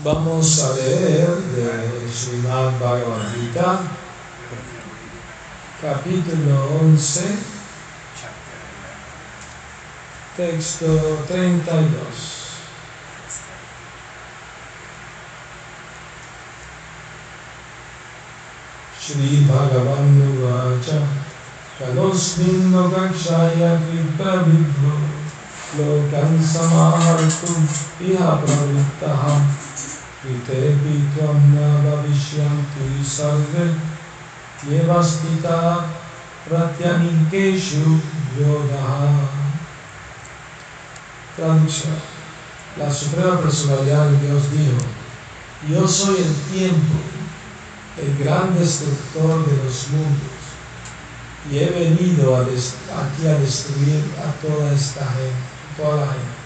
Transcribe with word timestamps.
Vamos 0.00 0.62
a 0.62 0.74
leer 0.74 1.26
de 1.26 2.08
Srimad 2.08 2.78
Bhagavad 2.78 3.34
Gita, 3.34 3.82
capítulo 5.82 6.78
11, 6.92 7.36
texto 10.36 10.86
32. 11.26 12.38
Shri 19.00 19.46
Bhagavan 19.48 20.14
Uvacha 20.30 21.02
Kalosmin 21.76 22.70
Lokakshaya 22.70 23.80
Kripa 23.82 24.44
Vidho 24.44 24.94
Lokan 25.76 26.38
Samahartum 26.38 27.66
Iha 27.98 28.38
Pravittaha 28.38 29.67
Itepi 30.24 31.08
Traducción 41.36 41.96
La 42.76 42.92
Suprema 42.92 43.40
Personalidad 43.40 44.10
de 44.10 44.26
Dios 44.26 44.42
dijo 44.50 44.78
Yo 45.70 45.86
soy 45.86 46.16
el 46.16 46.34
tiempo, 46.52 46.94
el 47.96 48.24
gran 48.24 48.58
destructor 48.58 49.46
de 49.46 49.64
los 49.64 49.88
mundos 49.90 50.38
y 51.48 51.58
he 51.58 51.70
venido 51.70 52.36
aquí 52.36 53.26
a 53.28 53.38
destruir 53.38 54.04
a 54.18 54.32
toda 54.44 54.72
esta 54.72 55.06
gente, 55.06 55.32
toda 55.76 56.06
la 56.06 56.12
gente. 56.12 56.38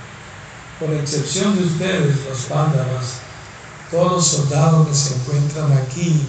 Por 0.78 0.92
excepción 0.92 1.56
de 1.56 1.64
ustedes, 1.64 2.16
los 2.28 2.38
pándavas, 2.42 3.22
todos 3.92 4.12
los 4.12 4.26
soldados 4.26 4.88
que 4.88 4.94
se 4.94 5.14
encuentran 5.14 5.70
aquí 5.74 6.26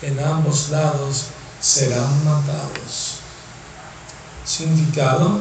en 0.00 0.18
ambos 0.18 0.70
lados 0.70 1.26
serán 1.60 2.24
matados. 2.24 3.18
Significado, 4.44 5.40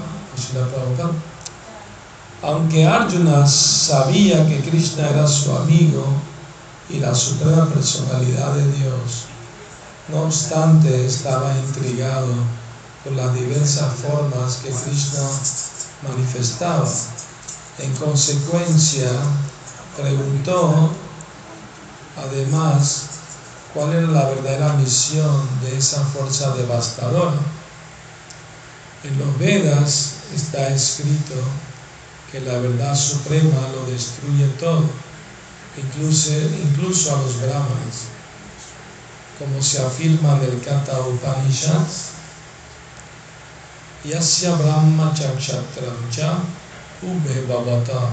aunque 2.41 2.85
Arjuna 2.85 3.47
sabía 3.47 4.45
que 4.45 4.59
Krishna 4.59 5.09
era 5.09 5.25
su 5.25 5.55
amigo 5.55 6.05
y 6.89 6.99
la 6.99 7.15
suprema 7.15 7.65
personalidad 7.69 8.53
de 8.55 8.71
Dios, 8.73 9.25
no 10.09 10.23
obstante 10.23 11.05
estaba 11.05 11.57
intrigado 11.57 12.27
por 13.05 13.13
las 13.13 13.33
diversas 13.33 13.93
formas 13.95 14.57
que 14.57 14.69
Krishna 14.69 15.29
manifestaba. 16.09 16.89
En 17.79 17.95
consecuencia, 17.95 19.09
preguntó 19.95 20.91
Además, 22.23 23.03
¿cuál 23.73 23.93
era 23.93 24.07
la 24.07 24.29
verdadera 24.29 24.73
misión 24.73 25.47
de 25.61 25.77
esa 25.77 26.03
fuerza 26.05 26.55
devastadora? 26.55 27.33
En 29.03 29.19
los 29.19 29.37
Vedas 29.37 30.13
está 30.33 30.69
escrito 30.69 31.35
que 32.31 32.39
la 32.39 32.57
verdad 32.59 32.95
suprema 32.95 33.67
lo 33.75 33.85
destruye 33.91 34.47
todo, 34.59 34.89
incluso, 35.77 36.31
incluso 36.31 37.13
a 37.13 37.21
los 37.21 37.41
brahmanes, 37.41 38.07
como 39.37 39.61
se 39.61 39.85
afirma 39.85 40.37
en 40.37 40.43
el 40.43 40.61
Kata 40.61 41.01
Upanishad, 41.01 41.85
Yasya 44.05 44.55
Brahma 44.55 45.13
Chakshatram 45.13 46.09
Cha 46.09 46.37
Ube 47.01 47.45
Babata 47.47 48.09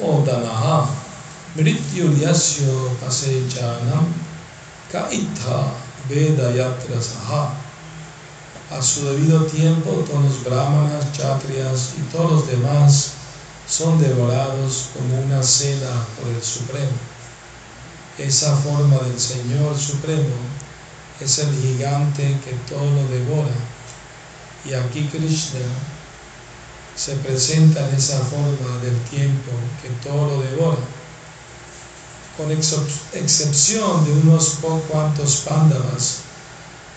Odanaha 0.00 1.05
Yasyo 1.56 2.90
pasechanam 3.00 4.12
kaitha 4.92 5.72
veda 6.06 6.52
yatra 6.52 7.00
saha. 7.00 7.56
A 8.70 8.82
su 8.82 9.06
debido 9.06 9.46
tiempo, 9.46 10.04
todos 10.06 10.24
los 10.24 10.44
brahmanas, 10.44 11.12
chatrias 11.12 11.94
y 11.96 12.02
todos 12.12 12.32
los 12.32 12.46
demás 12.48 13.12
son 13.66 13.98
devorados 13.98 14.90
como 14.92 15.18
una 15.18 15.42
cena 15.42 16.04
por 16.20 16.30
el 16.30 16.42
Supremo. 16.42 16.98
Esa 18.18 18.54
forma 18.56 18.98
del 18.98 19.18
Señor 19.18 19.78
Supremo 19.78 20.36
es 21.20 21.38
el 21.38 21.54
gigante 21.54 22.38
que 22.44 22.52
todo 22.68 22.84
lo 22.84 23.08
devora. 23.08 23.54
Y 24.66 24.74
aquí 24.74 25.08
Krishna 25.08 25.60
se 26.94 27.14
presenta 27.16 27.88
en 27.88 27.94
esa 27.94 28.18
forma 28.18 28.78
del 28.82 28.98
tiempo 29.04 29.52
que 29.80 29.88
todo 30.06 30.26
lo 30.26 30.42
devora 30.42 30.95
con 32.36 32.50
excepción 32.50 34.04
de 34.04 34.12
unos 34.12 34.58
cuantos 34.90 35.36
pándavas, 35.48 36.18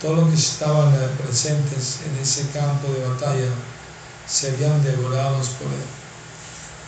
todos 0.01 0.19
los 0.19 0.29
que 0.29 0.35
estaban 0.35 0.93
presentes 1.23 1.99
en 2.05 2.21
ese 2.21 2.47
campo 2.49 2.87
de 2.91 3.07
batalla 3.07 3.51
serían 4.27 4.83
devorados 4.83 5.49
por 5.49 5.67
él. 5.67 5.99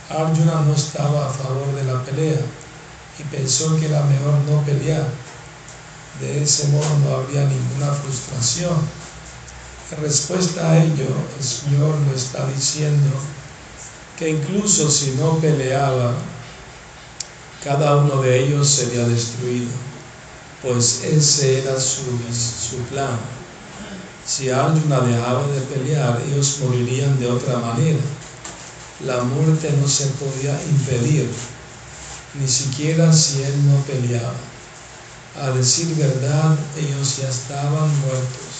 Arjuna 0.10 0.62
no 0.62 0.74
estaba 0.74 1.28
a 1.28 1.34
favor 1.34 1.74
de 1.76 1.84
la 1.86 2.04
pelea 2.04 2.42
y 3.20 3.24
pensó 3.24 3.78
que 3.80 3.86
era 3.86 4.04
mejor 4.04 4.34
no 4.50 4.62
pelear. 4.66 5.08
De 6.20 6.44
ese 6.44 6.68
modo 6.68 6.98
no 7.00 7.16
habría 7.16 7.46
ninguna 7.46 7.92
frustración. 7.94 8.78
En 9.92 10.02
respuesta 10.02 10.70
a 10.70 10.84
ello, 10.84 11.08
el 11.38 11.44
Señor 11.44 11.96
lo 12.08 12.16
está 12.16 12.46
diciendo 12.48 13.10
que 14.18 14.30
incluso 14.30 14.90
si 14.90 15.12
no 15.12 15.40
peleaba, 15.40 16.14
cada 17.64 17.98
uno 17.98 18.22
de 18.22 18.44
ellos 18.44 18.68
sería 18.68 19.08
destruido, 19.08 19.70
pues 20.64 21.04
ese 21.04 21.60
era 21.60 21.80
su, 21.80 22.02
su 22.34 22.78
plan. 22.90 23.20
Si 24.26 24.50
Arjuna 24.50 25.02
dejaba 25.02 25.46
de 25.48 25.62
pelear, 25.62 26.22
ellos 26.28 26.60
morirían 26.64 27.20
de 27.20 27.28
otra 27.28 27.60
manera. 27.60 28.00
La 29.06 29.24
muerte 29.24 29.72
no 29.80 29.88
se 29.88 30.08
podía 30.08 30.60
impedir, 30.64 31.30
ni 32.40 32.48
siquiera 32.48 33.12
si 33.12 33.42
él 33.44 33.54
no 33.68 33.78
peleaba. 33.84 34.34
A 35.40 35.50
decir 35.52 35.96
verdad, 35.96 36.58
ellos 36.78 37.18
ya 37.18 37.30
estaban 37.30 37.90
muertos. 38.02 38.52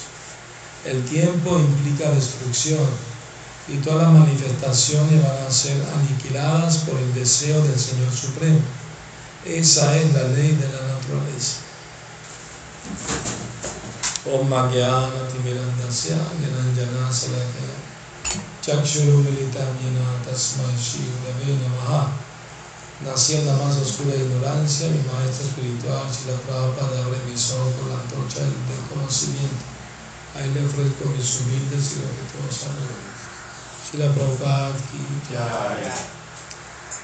El 0.86 1.04
tiempo 1.06 1.60
implica 1.60 2.10
destrucción 2.12 2.88
y 3.68 3.78
todas 3.78 4.04
las 4.04 4.14
manifestaciones 4.14 5.24
van 5.24 5.48
a 5.48 5.52
ser 5.52 5.78
aniquiladas 5.96 6.78
por 6.80 7.00
el 7.00 7.14
deseo 7.14 7.62
del 7.64 7.80
Señor 7.80 8.12
Supremo. 8.12 8.60
Esa 9.46 9.98
es 9.98 10.14
la 10.14 10.24
ley 10.24 10.54
de 10.54 10.68
la 10.68 10.94
naturaleza. 10.94 11.58
Om 14.24 14.48
Magyana 14.48 15.28
Timirandasya 15.34 16.16
Gyananjana 16.40 17.12
Salakaya 17.12 17.74
Chakshuru 18.62 19.24
Militam 19.24 19.74
Yana 19.82 20.22
Tasmai 20.24 20.78
Shri 20.78 21.10
Gurave 21.10 21.58
Namaha 21.58 22.12
Nací 23.04 23.34
en 23.34 23.48
la 23.48 23.54
más 23.54 23.78
oscura 23.78 24.16
ignorancia, 24.16 24.88
mi 24.90 25.02
maestro 25.12 25.48
espiritual, 25.48 26.06
Shila 26.06 26.38
Prabhupada, 26.46 27.04
abre 27.04 27.18
mis 27.28 27.50
ojos 27.50 27.74
por 27.74 27.90
la 27.90 28.00
antorcha 28.00 28.42
del 28.42 28.54
conocimiento. 28.94 29.66
Ahí 30.36 30.54
le 30.54 30.64
ofrezco 30.64 31.10
mis 31.10 31.42
humildes 31.42 31.98
y 31.98 32.06
respetuosos 32.06 32.62
saludos. 32.62 33.02
Shila 33.90 34.14
Prabhupada, 34.14 34.76
ya. 35.34 36.21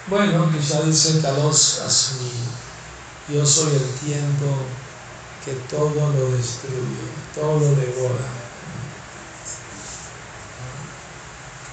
Bueno, 0.09 0.49
que 0.49 0.61
ya 0.61 0.83
dice 0.83 1.19
Kalos 1.21 1.81
así, 1.85 2.31
yo 3.27 3.45
soy 3.45 3.75
el 3.75 3.93
tiempo 3.95 4.45
que 5.43 5.51
todo 5.69 6.13
lo 6.13 6.31
destruye, 6.31 7.03
todo 7.35 7.59
lo 7.59 7.75
devora. 7.75 8.23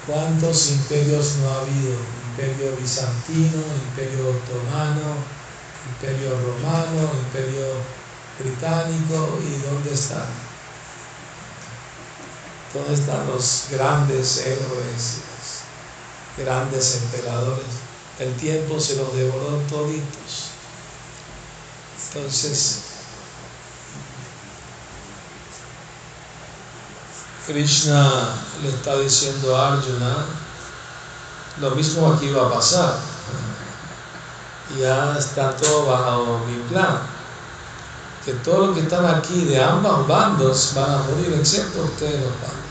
¿Cuántos 0.05 0.69
imperios 0.71 1.35
no 1.37 1.49
ha 1.49 1.61
habido? 1.61 1.95
Imperio 2.31 2.75
bizantino, 2.75 3.63
imperio 3.87 4.27
otomano, 4.31 5.15
imperio 5.93 6.31
romano, 6.31 7.11
imperio 7.17 7.67
británico, 8.37 9.39
¿y 9.41 9.65
dónde 9.65 9.93
están? 9.93 10.27
¿Dónde 12.73 12.95
están 12.95 13.27
los 13.27 13.67
grandes 13.71 14.45
héroes, 14.45 15.21
los 15.23 16.45
grandes 16.45 17.01
emperadores? 17.01 17.84
El 18.19 18.33
tiempo 18.37 18.79
se 18.79 18.95
los 18.95 19.13
devoró 19.13 19.57
toditos. 19.69 20.51
Entonces, 22.13 22.81
Krishna 27.45 28.35
le 28.63 28.69
está 28.69 28.97
diciendo 28.97 29.55
a 29.55 29.73
Arjuna, 29.73 30.25
lo 31.59 31.71
mismo 31.71 32.13
aquí 32.13 32.29
va 32.31 32.47
a 32.47 32.53
pasar. 32.53 32.99
Ya 34.79 35.17
está 35.17 35.55
todo 35.57 35.85
bajo 35.85 36.39
mi 36.47 36.57
plan. 36.69 37.01
Que 38.23 38.33
todos 38.33 38.67
los 38.67 38.75
que 38.77 38.83
están 38.83 39.05
aquí 39.05 39.45
de 39.45 39.61
ambos 39.61 40.07
bandos 40.07 40.71
van 40.73 40.89
a 40.89 40.97
morir, 40.99 41.35
excepto 41.37 41.83
ustedes 41.83 42.21
los 42.21 42.31
bandos. 42.31 42.64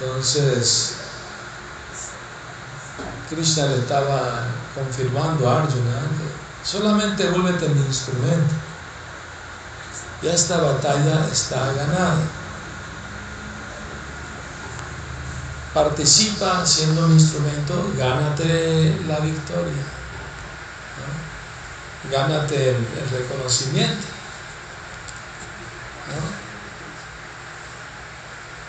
Entonces, 0.00 0.94
Krishna 3.28 3.66
le 3.66 3.78
estaba 3.78 4.46
confirmando 4.74 5.48
a 5.48 5.62
Arjuna 5.62 6.00
solamente 6.64 7.28
vuélvete 7.30 7.68
mi 7.68 7.80
instrumento. 7.86 8.54
Ya 10.22 10.32
esta 10.32 10.58
batalla 10.58 11.26
está 11.32 11.72
ganada. 11.72 12.18
Participa 15.72 16.66
siendo 16.66 17.06
un 17.06 17.12
instrumento, 17.12 17.92
gánate 17.96 19.00
la 19.06 19.20
victoria. 19.20 19.84
Gánate 22.10 22.70
el, 22.70 22.86
reconocimiento. 23.12 24.06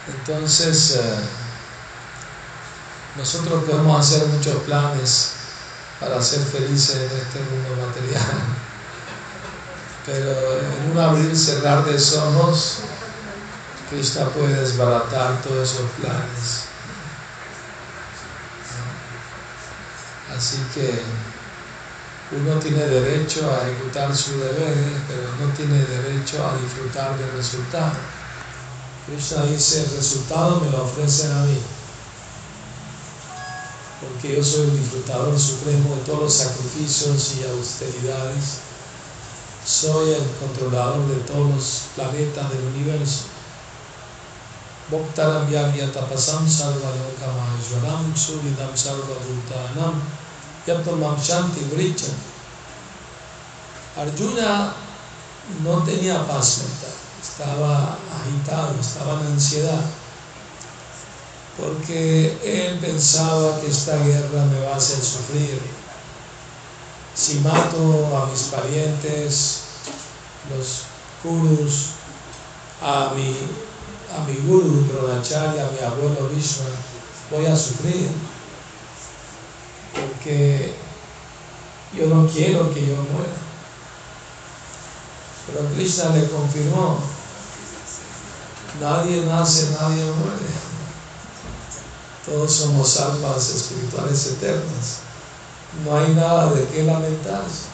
Entonces, 0.08 0.96
eh, 0.96 1.20
nosotros 3.18 3.64
podemos 3.66 4.00
hacer 4.00 4.28
muchos 4.28 4.56
planes 4.64 5.34
para 6.00 6.22
ser 6.22 6.42
felices 6.42 6.96
en 6.96 7.18
este 7.18 7.40
mundo 7.42 7.86
material, 7.86 8.24
pero 10.06 10.60
en 10.60 10.92
un 10.92 11.00
abrir 11.00 11.32
y 11.32 11.36
cerrar 11.36 11.86
de 11.86 11.96
ojos, 11.96 12.80
Krishna 13.90 14.26
puede 14.30 14.56
desbaratar 14.56 15.42
todos 15.42 15.72
esos 15.72 15.92
planes. 15.92 16.72
Así 20.36 20.58
que 20.74 21.04
uno 22.32 22.60
tiene 22.60 22.88
derecho 22.88 23.52
a 23.52 23.68
ejecutar 23.68 24.16
sus 24.16 24.40
deberes, 24.40 25.02
pero 25.08 25.24
no 25.40 25.54
tiene 25.54 25.78
derecho 25.84 26.48
a 26.48 26.56
disfrutar 26.58 27.18
del 27.18 27.34
resultado. 27.34 28.21
Krishna 29.08 29.46
dice, 29.46 29.84
el 29.84 29.98
resultado 29.98 30.60
me 30.62 30.70
lo 30.70 30.84
ofrecen 30.84 31.32
a 31.32 31.44
mí 31.46 31.58
porque 34.02 34.36
yo 34.36 34.44
soy 34.44 34.62
el 34.62 34.80
disfrutador 34.80 35.40
supremo 35.40 35.96
de 35.96 36.02
todos 36.02 36.20
los 36.22 36.34
sacrificios 36.34 37.34
y 37.36 37.44
austeridades. 37.44 38.60
Soy 39.64 40.14
el 40.14 40.28
controlador 40.40 41.08
de 41.08 41.18
todos 41.18 41.54
los 41.54 41.82
planetas 41.96 42.50
del 42.50 42.64
universo. 42.66 43.26
Bhaktaram 44.90 45.48
tapasam 45.94 46.50
salva 46.50 46.90
lokama 46.90 48.16
suridam 48.16 48.76
salva 48.76 49.16
bhutanam 49.24 50.02
yatamam 50.66 51.16
shanti 51.22 51.62
vrichan. 51.72 52.16
Arjuna 53.96 54.74
no 55.64 55.84
tenía 55.84 56.26
paz 56.28 56.60
mental, 56.60 56.98
estaba 57.22 57.98
agitado, 58.22 58.76
estaba 58.80 59.22
en 59.22 59.28
ansiedad 59.28 59.82
porque 61.58 62.38
él 62.44 62.80
pensaba 62.80 63.60
que 63.60 63.68
esta 63.68 63.98
guerra 63.98 64.46
me 64.46 64.66
va 64.66 64.74
a 64.74 64.78
hacer 64.78 65.04
sufrir. 65.04 65.60
Si 67.14 67.40
mato 67.40 68.18
a 68.18 68.26
mis 68.28 68.44
parientes, 68.44 69.62
los 70.50 70.84
kurus, 71.22 71.90
a 72.82 73.12
mi, 73.16 73.36
a 74.16 74.24
mi 74.26 74.36
guru 74.48 74.88
Dronacharya, 74.88 75.68
a 75.68 75.72
mi 75.72 75.80
abuelo 75.80 76.30
Vishnu, 76.30 76.66
voy 77.30 77.46
a 77.46 77.56
sufrir. 77.56 78.10
Porque 79.94 80.74
yo 81.94 82.08
no 82.08 82.28
quiero 82.28 82.74
que 82.74 82.88
yo 82.88 82.96
muera. 82.96 83.51
Pero 85.48 85.68
Krishna 85.74 86.10
le 86.16 86.30
confirmó, 86.30 87.00
nadie 88.80 89.26
nace, 89.26 89.72
nadie 89.72 90.04
muere. 90.04 90.72
Todos 92.26 92.54
somos 92.54 93.00
almas 93.00 93.50
espirituales 93.50 94.28
eternas. 94.28 95.00
No 95.84 95.98
hay 95.98 96.14
nada 96.14 96.52
de 96.52 96.66
qué 96.68 96.84
lamentarse. 96.84 97.72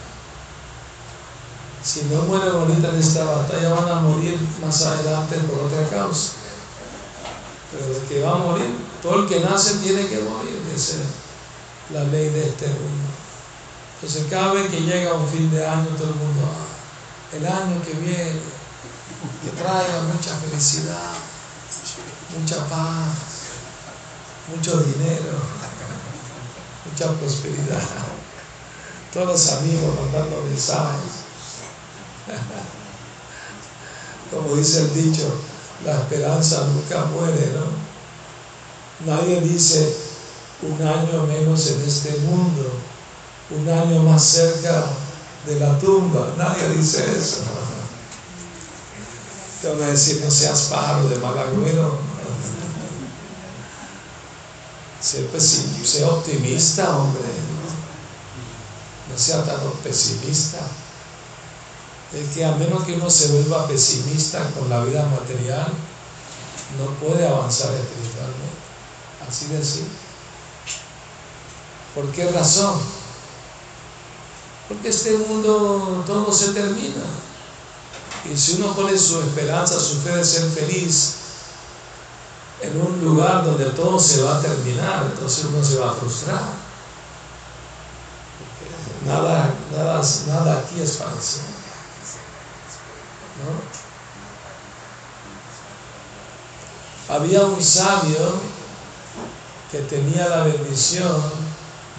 Si 1.83 2.03
no 2.03 2.21
mueren 2.23 2.49
ahorita 2.49 2.89
en 2.89 2.95
esta 2.95 3.25
batalla, 3.25 3.69
van 3.69 3.89
a 3.89 4.01
morir 4.01 4.37
más 4.63 4.81
adelante 4.83 5.35
por 5.39 5.65
otra 5.65 5.87
causa. 5.89 6.33
Pero 7.71 7.97
el 7.97 8.07
que 8.07 8.21
va 8.21 8.31
a 8.31 8.37
morir, 8.37 8.75
todo 9.01 9.23
el 9.23 9.27
que 9.27 9.39
nace 9.39 9.77
tiene 9.77 10.07
que 10.07 10.19
morir. 10.19 10.61
Esa 10.73 10.95
es 10.95 11.93
la 11.93 12.03
ley 12.03 12.29
de 12.29 12.47
este 12.47 12.67
mundo. 12.67 13.07
Entonces, 13.95 14.27
cada 14.29 14.53
vez 14.53 14.69
que 14.69 14.81
llega 14.81 15.13
un 15.13 15.27
fin 15.27 15.49
de 15.51 15.65
año, 15.65 15.87
todo 15.97 16.09
el 16.09 16.15
mundo, 16.15 16.41
ah, 16.45 16.76
el 17.33 17.45
año 17.45 17.81
que 17.83 17.93
viene, 17.93 18.41
que 19.43 19.49
traiga 19.61 20.01
mucha 20.01 20.35
felicidad, 20.37 21.13
mucha 22.39 22.65
paz 22.67 23.37
mucho 24.47 24.77
dinero, 24.77 25.37
mucha 26.85 27.11
prosperidad, 27.19 27.81
todos 29.13 29.27
los 29.27 29.51
amigos 29.51 29.95
mandando 29.99 30.41
mensajes. 30.43 31.11
Como 34.31 34.55
dice 34.55 34.81
el 34.81 34.93
dicho, 34.93 35.41
la 35.85 35.99
esperanza 35.99 36.65
nunca 36.67 37.05
muere, 37.05 37.51
¿no? 37.53 37.87
Nadie 39.11 39.41
dice 39.41 39.95
un 40.61 40.81
año 40.81 41.23
menos 41.23 41.67
en 41.67 41.81
este 41.81 42.17
mundo, 42.19 42.71
un 43.51 43.69
año 43.69 44.03
más 44.03 44.23
cerca 44.23 44.85
de 45.45 45.59
la 45.59 45.77
tumba, 45.79 46.33
nadie 46.37 46.69
dice 46.69 47.05
eso. 47.17 47.41
Te 49.61 49.69
van 49.69 49.83
a 49.83 49.91
decir, 49.91 50.21
no 50.23 50.29
seas 50.29 50.61
pájaro 50.69 51.07
de 51.09 51.17
mal 51.17 51.37
agüero, 51.37 51.99
sea 55.01 56.07
optimista, 56.07 56.97
hombre. 56.97 57.21
No 59.09 59.17
sea 59.17 59.43
tan 59.45 59.59
pesimista. 59.83 60.59
Es 62.13 62.33
que 62.33 62.45
a 62.45 62.51
menos 62.51 62.83
que 62.83 62.93
uno 62.93 63.09
se 63.09 63.27
vuelva 63.29 63.67
pesimista 63.67 64.49
con 64.51 64.69
la 64.69 64.83
vida 64.83 65.05
material, 65.05 65.67
no 66.77 66.85
puede 67.05 67.27
avanzar 67.27 67.73
espiritualmente. 67.73 68.57
Así 69.27 69.47
de 69.47 69.57
así. 69.57 69.87
¿Por 71.95 72.11
qué 72.11 72.29
razón? 72.31 72.79
Porque 74.67 74.89
este 74.89 75.17
mundo 75.17 76.03
todo 76.05 76.31
se 76.31 76.51
termina. 76.51 77.03
Y 78.25 78.35
si 78.35 78.61
uno 78.61 78.75
pone 78.75 78.97
su 78.97 79.21
esperanza, 79.21 79.79
su 79.79 80.01
fe 80.01 80.15
de 80.15 80.25
ser 80.25 80.49
feliz 80.49 81.15
en 82.61 82.81
un 82.81 83.03
lugar 83.03 83.45
donde 83.45 83.65
todo 83.65 83.99
se 83.99 84.23
va 84.23 84.37
a 84.37 84.41
terminar, 84.41 85.05
entonces 85.05 85.45
uno 85.45 85.63
se 85.63 85.77
va 85.77 85.91
a 85.91 85.93
frustrar. 85.93 86.41
Nada, 89.05 89.53
nada, 89.71 90.01
nada 90.27 90.59
aquí 90.59 90.81
es 90.81 90.97
falso. 90.97 91.39
Había 97.09 97.45
un 97.45 97.63
sabio 97.63 98.41
que 99.71 99.79
tenía 99.79 100.27
la 100.27 100.43
bendición 100.43 101.21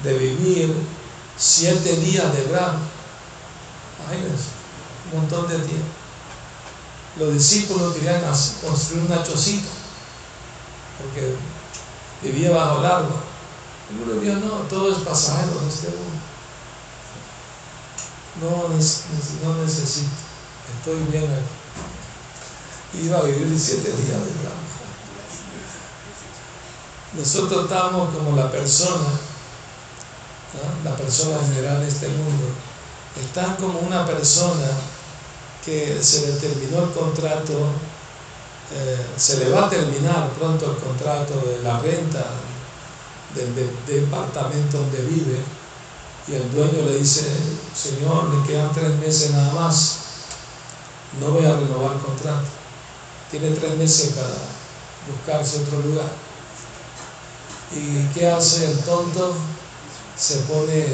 de 0.02 0.19
vivir 0.19 0.75
siete 1.38 1.97
días 1.97 2.35
de 2.35 2.42
Brahma. 2.45 2.80
un 5.12 5.21
montón 5.21 5.49
de 5.49 5.59
tiempo. 5.59 5.87
Los 7.18 7.35
discípulos 7.35 7.95
querían 7.95 8.23
construir 8.62 9.04
una 9.07 9.23
chocita 9.23 9.68
porque 10.99 11.35
vivía 12.23 12.50
bajo 12.50 12.80
el 12.80 12.87
agua. 12.87 13.23
El 13.90 14.02
uno 14.02 14.21
dijo, 14.21 14.37
no, 14.37 14.62
todo 14.68 14.92
es 14.92 14.99
pasajero 14.99 15.61
en 15.62 15.68
este 15.68 15.88
mundo. 15.88 16.18
No, 18.40 18.68
no 18.68 19.64
necesito, 19.64 20.11
estoy 20.78 21.00
bien 21.11 21.25
aquí. 21.25 23.07
Iba 23.07 23.18
a 23.18 23.23
vivir 23.23 23.59
siete 23.59 23.88
días 23.88 24.09
de 24.09 24.14
agua. 24.14 24.68
Nosotros 27.14 27.64
estamos 27.64 28.14
como 28.14 28.37
la 28.37 28.50
persona, 28.50 29.09
persona 31.09 31.38
general 31.41 31.81
de 31.81 31.88
este 31.88 32.09
mundo, 32.09 32.45
están 33.19 33.57
como 33.57 33.79
una 33.79 34.05
persona 34.05 34.69
que 35.65 36.03
se 36.03 36.27
le 36.27 36.33
terminó 36.35 36.85
el 36.85 36.91
contrato 36.91 37.73
eh, 38.71 39.07
se 39.17 39.38
le 39.38 39.49
va 39.49 39.65
a 39.65 39.71
terminar 39.71 40.29
pronto 40.38 40.71
el 40.71 40.77
contrato 40.77 41.41
de 41.41 41.62
la 41.62 41.81
renta 41.81 42.23
del, 43.35 43.55
departamento 43.87 44.77
donde 44.77 45.00
vive 45.05 45.38
y 46.27 46.35
el 46.35 46.53
dueño 46.53 46.85
le 46.85 46.99
dice, 46.99 47.25
señor, 47.75 48.29
me 48.29 48.47
quedan 48.47 48.71
tres 48.75 48.95
meses 48.97 49.31
nada 49.31 49.55
más, 49.55 50.00
no 51.19 51.31
voy 51.31 51.47
a 51.47 51.57
renovar 51.57 51.97
el 51.97 52.03
contrato. 52.03 52.47
Tiene 53.31 53.50
tres 53.53 53.79
meses 53.79 54.12
para 54.12 54.37
buscarse 55.11 55.62
otro 55.62 55.81
lugar. 55.81 56.11
¿Y 57.75 58.12
qué 58.12 58.31
hace 58.31 58.71
el 58.71 58.79
tonto? 58.81 59.35
Se 60.19 60.39
pone 60.39 60.85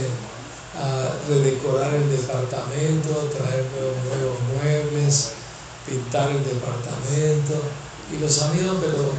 a 0.76 1.08
redecorar 1.28 1.94
el 1.94 2.10
departamento, 2.10 3.30
traer 3.36 3.64
nuevos 3.72 4.38
muebles, 4.54 5.30
pintar 5.86 6.30
el 6.30 6.44
departamento. 6.44 7.62
Y 8.12 8.18
los 8.18 8.42
amigos, 8.42 8.76
pero 8.80 9.12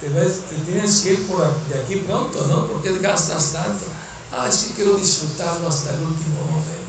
te, 0.00 0.08
ves, 0.08 0.40
te 0.48 0.56
tienes 0.56 1.00
que 1.02 1.12
ir 1.12 1.26
por 1.28 1.46
de 1.68 1.80
aquí 1.80 1.96
pronto, 1.96 2.44
¿no? 2.48 2.66
¿Por 2.66 2.82
qué 2.82 2.98
gastas 2.98 3.52
tanto? 3.52 3.84
Ah, 4.32 4.48
que 4.50 4.74
quiero 4.74 4.96
disfrutarlo 4.96 5.68
hasta 5.68 5.94
el 5.94 6.00
último 6.00 6.40
momento. 6.44 6.82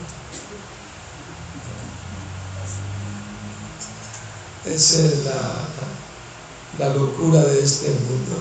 Esa 4.65 5.05
es 5.05 5.25
la, 5.25 5.67
la 6.79 6.93
locura 6.95 7.41
de 7.41 7.61
este 7.61 7.89
mundo. 7.89 8.37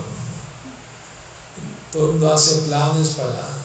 Todo 1.93 2.07
el 2.07 2.11
mundo 2.13 2.33
hace 2.33 2.63
planes 2.63 3.09
para 3.11 3.62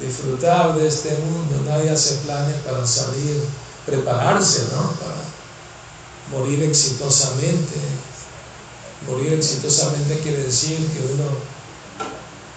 disfrutar 0.00 0.74
de 0.76 0.86
este 0.86 1.16
mundo, 1.18 1.62
nadie 1.66 1.90
hace 1.90 2.16
planes 2.18 2.56
para 2.62 2.86
salir, 2.86 3.42
prepararse, 3.84 4.68
¿no? 4.72 4.92
Para 4.92 5.16
morir 6.30 6.62
exitosamente. 6.62 7.74
Morir 9.06 9.32
exitosamente 9.32 10.18
quiere 10.20 10.44
decir 10.44 10.78
que 10.88 11.14
uno 11.14 11.24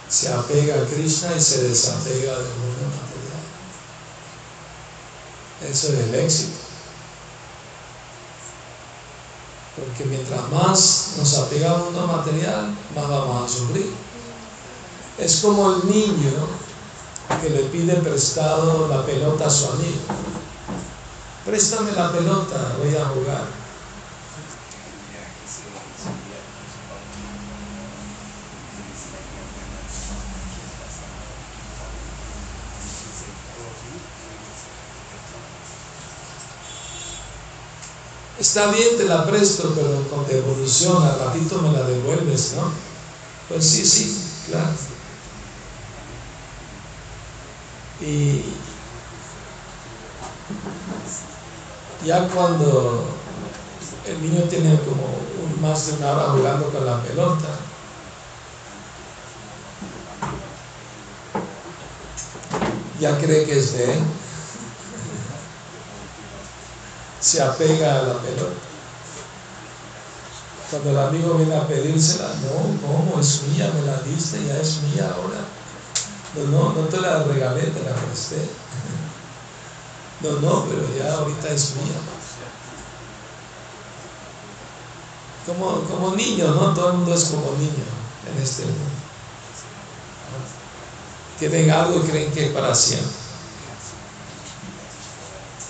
se 0.09 0.27
apega 0.27 0.75
a 0.75 0.85
Krishna 0.85 1.35
y 1.35 1.41
se 1.41 1.63
desapega 1.63 2.37
del 2.37 2.53
mundo 2.55 2.83
material. 2.89 3.41
Eso 5.69 5.87
es 5.93 5.99
el 5.99 6.15
éxito. 6.15 6.57
Porque 9.75 10.05
mientras 10.05 10.49
más 10.49 11.13
nos 11.17 11.37
apega 11.37 11.71
al 11.71 11.83
mundo 11.85 12.07
material, 12.07 12.75
más 12.93 13.07
vamos 13.07 13.45
a 13.45 13.53
sufrir. 13.53 13.93
Es 15.17 15.37
como 15.37 15.75
el 15.75 15.87
niño 15.89 16.60
que 17.41 17.49
le 17.49 17.63
pide 17.63 17.95
prestado 17.95 18.87
la 18.87 19.03
pelota 19.03 19.47
a 19.47 19.49
su 19.49 19.65
amigo. 19.65 19.99
Préstame 21.43 21.91
la 21.93 22.11
pelota, 22.11 22.75
voy 22.77 22.95
a 22.95 23.05
jugar. 23.05 23.61
Está 38.39 38.71
bien, 38.71 38.97
te 38.97 39.05
la 39.05 39.25
presto, 39.25 39.71
pero 39.75 40.07
con 40.09 40.27
devolución, 40.27 41.03
al 41.03 41.19
ratito 41.19 41.61
me 41.61 41.71
la 41.71 41.83
devuelves, 41.83 42.53
¿no? 42.55 42.71
Pues 43.49 43.65
sí, 43.65 43.85
sí, 43.85 44.19
claro. 44.47 44.90
Y 48.01 48.43
ya 52.03 52.27
cuando 52.29 53.05
el 54.07 54.21
niño 54.21 54.41
tiene 54.45 54.79
como 54.79 55.07
más 55.61 55.85
de 55.85 55.93
una 55.93 56.15
jugando 56.15 56.71
con 56.71 56.85
la 56.85 56.99
pelota, 57.03 57.47
ya 62.99 63.17
cree 63.19 63.45
que 63.45 63.59
es 63.59 63.73
de 63.73 63.93
él, 63.93 63.99
se 67.19 67.41
apega 67.41 67.99
a 67.99 68.01
la 68.03 68.13
pelota. 68.19 68.55
Cuando 70.71 70.89
el 70.89 70.99
amigo 70.99 71.33
viene 71.35 71.55
a 71.55 71.67
pedírsela, 71.67 72.29
no, 72.41 72.87
¿cómo? 72.87 73.19
Es 73.19 73.43
mía, 73.43 73.71
me 73.75 73.85
la 73.85 74.01
diste, 74.01 74.43
ya 74.47 74.57
es 74.57 74.81
mía 74.83 75.13
ahora. 75.13 75.50
No, 76.33 76.45
no, 76.45 76.73
no 76.73 76.87
te 76.87 77.01
la 77.01 77.23
regalé, 77.23 77.63
te 77.63 77.83
la 77.83 77.93
presté. 77.93 78.49
No, 80.21 80.39
no, 80.39 80.65
pero 80.65 80.83
ya 80.97 81.13
ahorita 81.15 81.49
es 81.49 81.75
mía. 81.75 81.95
Como, 85.45 85.81
como 85.81 86.15
niño, 86.15 86.47
¿no? 86.53 86.73
Todo 86.73 86.91
el 86.91 86.97
mundo 86.97 87.13
es 87.13 87.25
como 87.25 87.51
niño 87.57 87.83
en 88.31 88.41
este 88.41 88.63
mundo. 88.63 88.79
Tienen 91.39 91.71
algo 91.71 91.97
y 91.97 92.07
creen 92.07 92.31
que 92.31 92.45
es 92.45 92.51
para 92.53 92.73
siempre. 92.75 93.11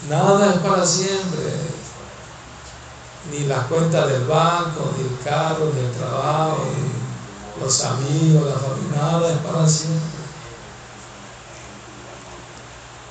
Nada 0.10 0.54
es 0.54 0.60
para 0.60 0.86
siempre. 0.86 1.72
Ni 3.32 3.46
la 3.46 3.68
cuenta 3.68 4.06
del 4.06 4.26
banco, 4.26 4.94
ni 4.98 5.04
el 5.08 5.20
carro, 5.24 5.72
ni 5.74 5.80
el 5.80 5.92
trabajo, 5.92 6.66
ni 6.76 7.64
los 7.64 7.84
amigos, 7.86 8.48
la 8.48 8.60
familia, 8.60 9.02
nada 9.02 9.32
es 9.32 9.38
para 9.38 9.68
siempre. 9.68 10.21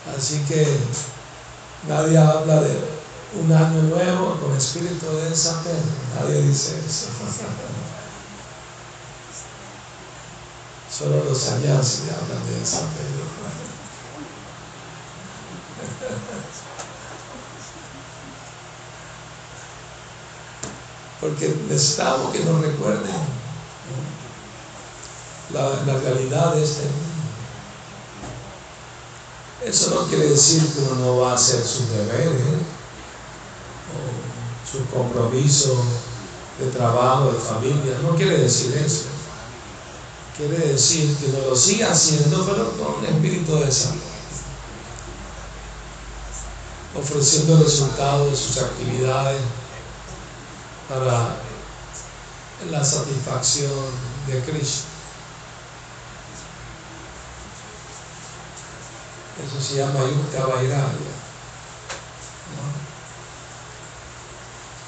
Así 0.08 0.40
que 0.48 0.78
nadie 1.88 2.16
habla 2.16 2.62
de 2.62 3.00
un 3.40 3.52
año 3.52 3.82
nuevo 3.82 4.40
con 4.40 4.56
espíritu 4.56 5.06
de 5.06 5.30
desapego. 5.30 5.78
Nadie 6.18 6.42
dice 6.42 6.78
eso. 6.86 7.06
Solo 10.90 11.24
los 11.24 11.38
sanyasis 11.38 12.02
hablan 12.10 12.46
de 12.46 12.60
desapego. 12.60 13.30
Porque 21.20 21.54
necesitamos 21.68 22.32
que 22.32 22.44
nos 22.44 22.62
recuerden 22.62 23.40
la, 25.52 25.68
la 25.86 25.98
realidad 25.98 26.54
de 26.54 26.64
este 26.64 26.84
mundo. 26.84 27.09
Eso 29.64 29.94
no 29.94 30.08
quiere 30.08 30.30
decir 30.30 30.66
que 30.72 30.80
uno 30.80 30.94
no 30.94 31.16
va 31.18 31.32
a 31.32 31.34
hacer 31.34 31.62
sus 31.62 31.90
deberes 31.90 32.32
o 33.92 34.70
su 34.70 34.86
compromiso 34.86 35.84
de 36.58 36.70
trabajo, 36.70 37.32
de 37.32 37.38
familia. 37.38 37.98
No 38.02 38.16
quiere 38.16 38.38
decir 38.38 38.74
eso. 38.76 39.04
Quiere 40.36 40.72
decir 40.72 41.14
que 41.16 41.26
uno 41.26 41.50
lo 41.50 41.56
siga 41.56 41.92
haciendo, 41.92 42.46
pero 42.46 42.72
con 42.72 43.00
un 43.00 43.06
espíritu 43.06 43.56
de 43.56 43.70
salud. 43.70 44.00
Ofreciendo 46.98 47.62
resultados 47.62 48.30
de 48.30 48.36
sus 48.36 48.58
actividades 48.58 49.40
para 50.88 51.36
la 52.70 52.84
satisfacción 52.84 53.70
de 54.26 54.40
Cristo. 54.40 54.99
Eso 59.46 59.60
se 59.60 59.76
llama 59.76 60.00
Yukta 60.00 60.46
Vairagya. 60.46 61.12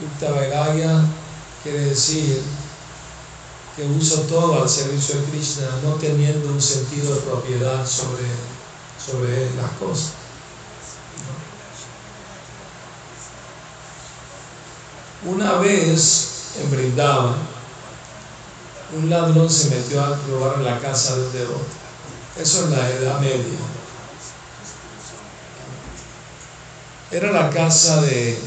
Yukta 0.01 0.31
Vairagya 0.33 1.05
quiere 1.63 1.81
decir 1.87 2.43
que 3.77 3.85
uso 3.85 4.23
todo 4.23 4.63
al 4.63 4.69
servicio 4.69 5.21
de 5.21 5.27
Krishna, 5.27 5.67
no 5.83 5.95
teniendo 5.95 6.49
un 6.49 6.61
sentido 6.61 7.15
de 7.15 7.21
propiedad 7.23 7.87
sobre, 7.87 8.27
sobre 8.99 9.55
las 9.57 9.71
cosas. 9.79 10.13
Una 15.25 15.55
vez 15.55 16.53
en 16.61 16.71
Brindavan, 16.71 17.37
un 18.95 19.09
ladrón 19.09 19.49
se 19.49 19.71
metió 19.71 20.03
a 20.03 20.19
robar 20.29 20.57
en 20.57 20.65
la 20.65 20.81
casa 20.81 21.17
de 21.17 21.27
un 21.27 21.33
devoto. 21.33 21.67
Eso 22.37 22.65
en 22.65 22.73
la 22.73 22.91
Edad 22.91 23.21
Media. 23.21 23.59
Era 27.13 27.31
la 27.31 27.51
casa 27.51 28.01
de 28.01 28.39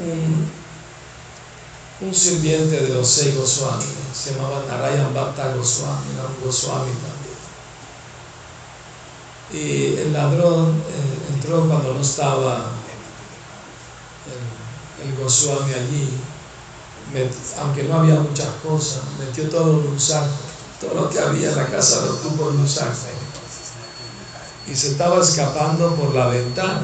un, 0.00 0.50
un, 2.08 2.12
sirviente 2.12 2.80
de 2.80 2.88
los 2.88 3.06
seis 3.06 3.36
Goswami, 3.36 3.84
se 4.12 4.34
llamaba 4.34 4.64
Narayan 4.66 5.14
Bhatta 5.14 5.54
Goswami, 5.54 6.06
era 6.12 6.26
un 6.26 6.44
Goswami 6.44 6.90
también. 6.90 7.38
Y 9.52 9.96
el 10.00 10.12
ladrón 10.12 10.82
eh, 10.88 11.32
entró 11.32 11.68
cuando 11.68 11.94
no 11.94 12.00
estaba 12.00 12.72
el, 14.26 15.08
el 15.08 15.16
Goswami 15.16 15.72
allí, 15.72 16.18
aunque 17.60 17.84
no 17.84 18.00
había 18.00 18.16
muchas 18.16 18.48
cosas, 18.60 19.02
metió 19.20 19.48
todo 19.48 19.78
en 19.78 19.86
un 19.86 20.00
saco, 20.00 20.34
todo 20.80 20.94
lo 20.94 21.08
que 21.08 21.20
había 21.20 21.50
en 21.50 21.56
la 21.56 21.68
casa 21.68 22.04
lo 22.06 22.14
tuvo 22.14 22.50
en 22.50 22.58
un 22.58 22.68
saco 22.68 22.96
y 24.66 24.76
se 24.76 24.88
estaba 24.92 25.20
escapando 25.20 25.94
por 25.94 26.14
la 26.14 26.28
ventana. 26.28 26.82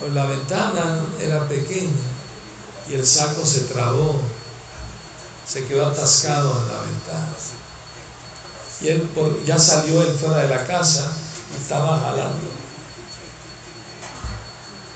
Por 0.00 0.10
la 0.10 0.26
ventana 0.26 1.04
era 1.20 1.48
pequeña 1.48 1.90
y 2.88 2.94
el 2.94 3.06
saco 3.06 3.44
se 3.44 3.60
trabó, 3.62 4.20
se 5.46 5.66
quedó 5.66 5.86
atascado 5.86 6.60
en 6.60 6.68
la 6.68 6.80
ventana. 6.80 7.28
Y 8.80 8.88
él 8.88 9.08
ya 9.46 9.58
salió 9.58 10.02
fuera 10.14 10.42
de 10.42 10.48
la 10.48 10.66
casa 10.66 11.10
y 11.52 11.62
estaba 11.62 11.98
jalando. 11.98 12.56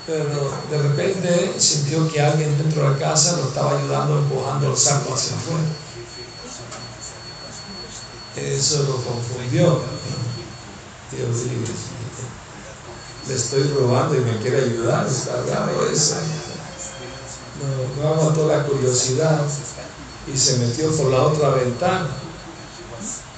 Pero 0.05 0.51
de 0.69 0.77
repente 0.77 1.55
sintió 1.57 2.11
que 2.11 2.21
alguien 2.21 2.57
dentro 2.57 2.83
de 2.83 2.89
la 2.91 2.97
casa 2.97 3.37
lo 3.37 3.47
estaba 3.47 3.77
ayudando 3.77 4.19
empujando 4.19 4.71
el 4.71 4.77
saco 4.77 5.13
hacia 5.13 5.35
afuera. 5.35 5.65
Eso 8.35 8.83
lo 8.83 8.95
confundió 8.97 9.81
Dios 11.11 11.37
le 13.27 13.35
estoy 13.35 13.63
robando 13.63 14.15
y 14.15 14.21
me 14.21 14.37
quiere 14.39 14.63
ayudar, 14.65 15.07
está 15.07 15.43
raro 15.43 15.87
eso. 15.89 16.15
No, 17.61 18.03
no 18.03 18.09
aguantó 18.09 18.47
la 18.47 18.63
curiosidad 18.65 19.41
y 20.31 20.37
se 20.37 20.57
metió 20.57 20.91
por 20.95 21.11
la 21.11 21.23
otra 21.23 21.49
ventana. 21.51 22.09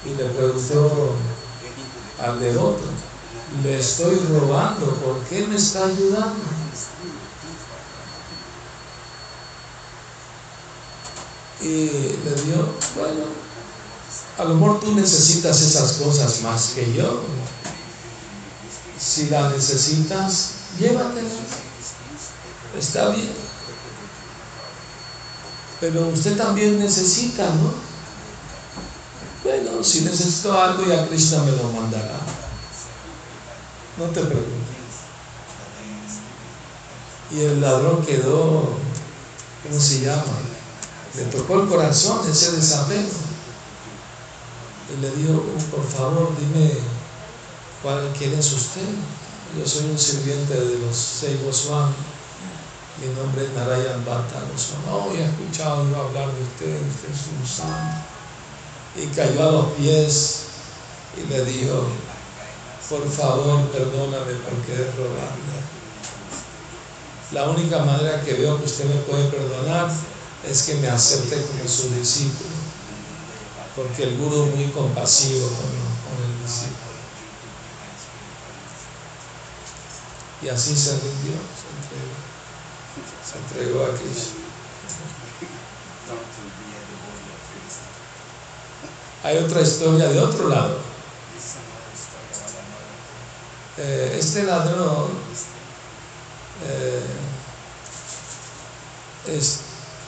Y 0.04 0.14
le 0.14 0.24
preguntó 0.26 1.14
al 2.20 2.40
devoto, 2.40 2.82
le 3.62 3.78
estoy 3.78 4.16
robando, 4.16 4.86
¿por 4.96 5.18
qué 5.24 5.46
me 5.46 5.56
está 5.56 5.86
ayudando? 5.86 6.42
Y 11.60 11.86
le 11.86 12.42
dio, 12.44 12.68
bueno, 12.96 13.24
a 14.36 14.44
lo 14.44 14.54
mejor 14.54 14.80
tú 14.80 14.94
necesitas 14.94 15.60
esas 15.62 15.92
cosas 15.92 16.42
más 16.42 16.72
que 16.74 16.92
yo. 16.92 17.22
Si 19.14 19.28
la 19.28 19.48
necesitas, 19.48 20.54
llévatela. 20.76 21.28
Está 22.76 23.10
bien. 23.10 23.30
Pero 25.80 26.08
usted 26.08 26.36
también 26.36 26.80
necesita, 26.80 27.46
¿no? 27.46 27.74
Bueno, 29.44 29.84
si 29.84 30.00
necesito 30.00 30.60
algo, 30.60 30.84
ya 30.84 31.06
Krishna 31.06 31.44
me 31.44 31.52
lo 31.52 31.70
mandará. 31.70 32.18
No 33.98 34.06
te 34.06 34.20
preocupes. 34.20 34.50
Y 37.30 37.40
el 37.40 37.60
ladrón 37.60 38.04
quedó, 38.04 38.70
¿cómo 39.62 39.80
se 39.80 40.00
llama? 40.00 40.24
Le 41.14 41.22
tocó 41.26 41.62
el 41.62 41.68
corazón 41.68 42.28
ese 42.28 42.50
desapego. 42.50 43.10
Y 44.92 45.00
le 45.00 45.10
dijo, 45.12 45.40
por 45.70 45.86
favor, 45.86 46.32
dime 46.36 46.93
quién 48.16 48.32
es 48.32 48.52
usted. 48.52 48.80
Yo 49.58 49.66
soy 49.66 49.90
un 49.90 49.98
sirviente 49.98 50.54
de 50.54 50.78
los 50.78 50.96
seis 50.96 51.36
Goswami. 51.44 51.94
Mi 53.00 53.12
nombre 53.14 53.44
es 53.44 53.52
Narayan 53.52 54.04
Bhatta 54.04 54.40
Goswami. 54.50 54.84
Oh, 54.90 55.12
he 55.12 55.22
escuchado 55.22 55.82
hablar 55.82 56.32
de 56.32 56.42
usted, 56.42 56.80
usted 56.88 57.10
es 57.10 57.26
un 57.38 57.46
santo. 57.46 57.96
Y 58.96 59.06
cayó 59.08 59.48
a 59.48 59.52
los 59.52 59.66
pies 59.72 60.44
y 61.16 61.28
le 61.28 61.44
dijo, 61.44 61.88
por 62.88 63.10
favor, 63.10 63.60
perdóname 63.68 64.32
por 64.32 64.54
querer 64.66 64.90
robarme. 64.96 65.54
La 67.32 67.50
única 67.50 67.80
manera 67.80 68.22
que 68.22 68.34
veo 68.34 68.58
que 68.58 68.64
usted 68.64 68.86
me 68.86 69.00
puede 69.02 69.28
perdonar 69.28 69.90
es 70.48 70.62
que 70.62 70.74
me 70.76 70.88
acepte 70.88 71.36
como 71.42 71.68
su 71.68 71.90
discípulo, 71.94 72.50
porque 73.76 74.04
el 74.04 74.16
gurú 74.16 74.44
es 74.44 74.54
muy 74.54 74.66
compasivo 74.68 75.48
con, 75.48 76.24
el 76.24 76.42
discípulo. 76.42 76.83
Y 80.44 80.48
así 80.50 80.76
se 80.76 80.90
rindió, 80.90 81.32
se 81.56 81.68
entregó, 81.80 82.12
se 83.24 83.38
entregó 83.38 83.84
a 83.84 83.96
Cristo. 83.96 84.34
Hay 89.22 89.38
otra 89.38 89.62
historia 89.62 90.08
de 90.08 90.20
otro 90.20 90.50
lado. 90.50 90.80
Eh, 93.78 94.16
este 94.20 94.42
ladrón 94.42 95.12
eh, 96.66 97.02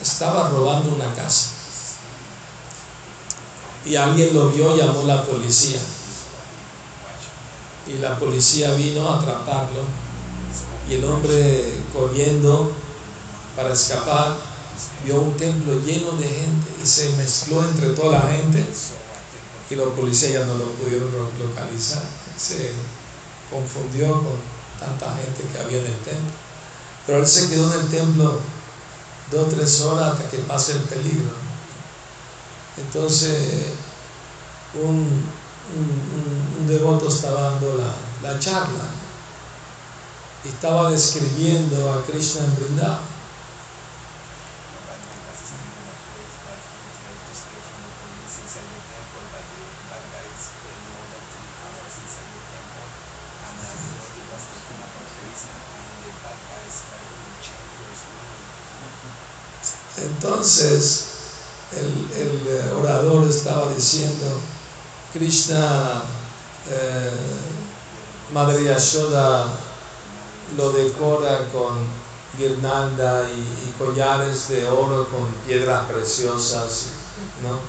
estaba 0.03 0.51
robando 0.51 0.95
una 0.95 1.15
casa 1.15 1.49
y 3.87 3.97
alguien 3.97 4.35
lo 4.35 4.51
vio, 4.51 4.77
llamó 4.77 5.01
a 5.01 5.05
la 5.05 5.25
policía 5.25 5.81
y 7.87 7.95
la 7.95 8.19
policía 8.19 8.73
vino 8.73 9.09
a 9.09 9.19
atraparlo 9.19 10.06
y 10.89 10.95
el 10.95 11.05
hombre 11.05 11.81
corriendo 11.93 12.73
para 13.57 13.73
escapar 13.73 14.37
vio 15.05 15.21
un 15.21 15.37
templo 15.37 15.81
lleno 15.81 16.13
de 16.13 16.29
gente 16.29 16.67
y 16.83 16.87
se 16.87 17.11
mezcló 17.17 17.65
entre 17.65 17.91
toda 17.91 18.19
la 18.19 18.33
gente 18.33 18.65
y 19.69 19.75
los 19.75 19.89
policías 19.95 20.47
no 20.47 20.55
lo 20.55 20.67
pudieron 20.73 21.11
localizar 21.39 22.03
confundió 23.51 24.13
con 24.13 24.37
tanta 24.79 25.15
gente 25.17 25.43
que 25.53 25.59
había 25.59 25.79
en 25.79 25.87
el 25.87 25.99
templo. 26.01 26.33
Pero 27.07 27.19
él 27.19 27.27
se 27.27 27.49
quedó 27.49 27.73
en 27.73 27.81
el 27.81 27.89
templo 27.89 28.41
dos 29.31 29.47
o 29.47 29.57
tres 29.57 29.81
horas 29.81 30.13
hasta 30.13 30.31
que 30.31 30.39
pase 30.39 30.73
el 30.73 30.81
peligro. 30.81 31.31
Entonces, 32.77 33.67
un, 34.75 35.25
devoto 36.67 37.09
estaba 37.09 37.43
dando 37.43 37.77
la, 37.77 38.29
la 38.29 38.39
charla 38.39 38.85
estaba 40.49 40.91
describiendo 40.91 41.93
a 41.93 42.05
Krishna 42.05 42.45
en 42.45 42.57
Vrindavan. 42.57 43.17
Entonces, 59.99 61.07
el, 61.73 62.09
eh, 62.47 62.73
orador 62.79 63.29
estaba 63.29 63.73
diciendo, 63.73 64.41
Krishna, 65.13 66.03
eh, 66.69 67.11
Madre 68.33 68.65
Yashoda 68.65 69.66
lo 70.57 70.73
decora 70.73 71.49
con 71.53 71.87
guirnalda 72.39 73.29
y, 73.31 73.73
collares 73.79 74.49
de 74.49 74.67
oro 74.67 75.07
con 75.09 75.27
piedras 75.47 75.85
preciosas, 75.85 76.87
¿no? 77.43 77.61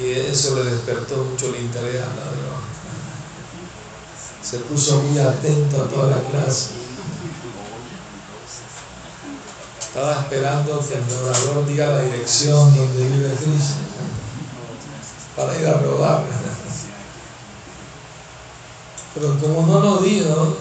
Y 0.00 0.10
eso 0.12 0.56
le 0.56 0.64
despertó 0.64 1.16
mucho 1.16 1.46
el 1.46 1.62
interés 1.62 2.02
al 2.02 2.16
ladrón. 2.16 2.62
Se 4.42 4.58
puso 4.58 5.02
muy 5.02 5.18
atento 5.18 5.82
a 5.82 5.88
toda 5.88 6.16
la 6.16 6.22
clase. 6.22 6.70
Estaba 9.80 10.20
esperando 10.20 10.80
que 10.86 10.94
el 10.94 11.24
orador 11.24 11.66
diga 11.66 11.86
la 11.86 12.02
dirección 12.02 12.74
donde 12.74 13.08
vive 13.08 13.34
Cristo 13.34 13.74
para 15.36 15.58
ir 15.58 15.66
a 15.66 15.74
robar. 15.74 16.24
Pero 19.14 19.38
como 19.38 19.66
no 19.66 19.80
lo 19.80 19.98
dijo, 19.98 20.56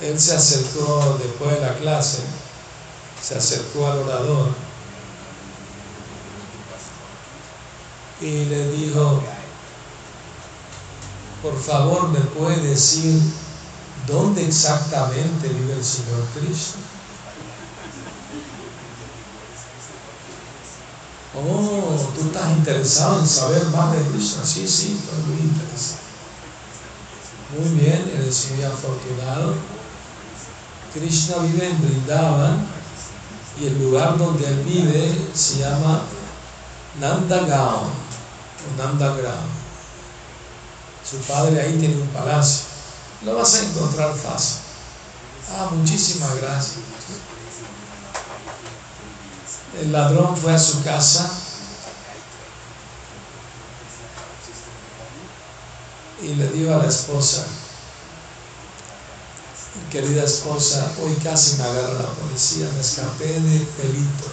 él 0.00 0.20
se 0.20 0.34
acercó 0.34 1.18
después 1.22 1.54
de 1.54 1.60
la 1.60 1.74
clase, 1.76 2.22
se 3.22 3.36
acercó 3.36 3.86
al 3.86 3.98
orador 3.98 4.48
y 8.20 8.44
le 8.46 8.70
dijo, 8.70 9.22
por 11.42 11.60
favor 11.60 12.08
me 12.08 12.20
puede 12.20 12.56
decir 12.68 13.20
dónde 14.06 14.46
exactamente 14.46 15.48
vive 15.48 15.74
el 15.74 15.84
Señor 15.84 16.26
Cristo. 16.34 16.78
Oh, 21.36 22.12
tú 22.14 22.26
estás 22.28 22.50
interesado 22.50 23.18
en 23.18 23.26
saber 23.26 23.64
más 23.66 23.92
de 23.92 24.02
Krishna. 24.04 24.44
Sí, 24.44 24.68
sí, 24.68 24.96
estoy 24.98 25.34
muy 25.34 25.42
interesado. 25.42 25.98
Muy 27.58 27.80
bien, 27.80 28.12
eres 28.16 28.50
muy 28.52 28.64
afortunado. 28.64 29.54
Krishna 30.94 31.38
vive 31.38 31.66
en 31.66 31.82
Vrindavan 31.82 32.66
y 33.60 33.66
el 33.66 33.82
lugar 33.82 34.16
donde 34.16 34.46
él 34.46 34.60
vive 34.60 35.28
se 35.34 35.58
llama 35.58 36.02
Nandagaon 37.00 37.90
o 37.90 38.78
Nandagram. 38.78 39.44
Su 41.08 41.16
padre 41.18 41.60
ahí 41.60 41.76
tiene 41.78 41.96
un 42.00 42.08
palacio. 42.08 42.66
Lo 43.24 43.34
vas 43.34 43.54
a 43.54 43.64
encontrar 43.64 44.14
fácil. 44.14 44.58
Ah, 45.50 45.70
muchísimas 45.72 46.36
gracias. 46.36 46.76
El 49.80 49.90
ladrón 49.90 50.36
fue 50.36 50.54
a 50.54 50.58
su 50.58 50.82
casa 50.84 51.28
y 56.22 56.36
le 56.36 56.48
dijo 56.50 56.72
a 56.72 56.78
la 56.78 56.88
esposa, 56.88 57.44
querida 59.90 60.24
esposa, 60.24 60.92
hoy 61.02 61.14
casi 61.22 61.56
me 61.56 61.64
agarra 61.64 62.02
la 62.02 62.10
policía, 62.10 62.68
me 62.74 62.80
escapé 62.80 63.26
de 63.26 63.58
pelito. 63.76 64.28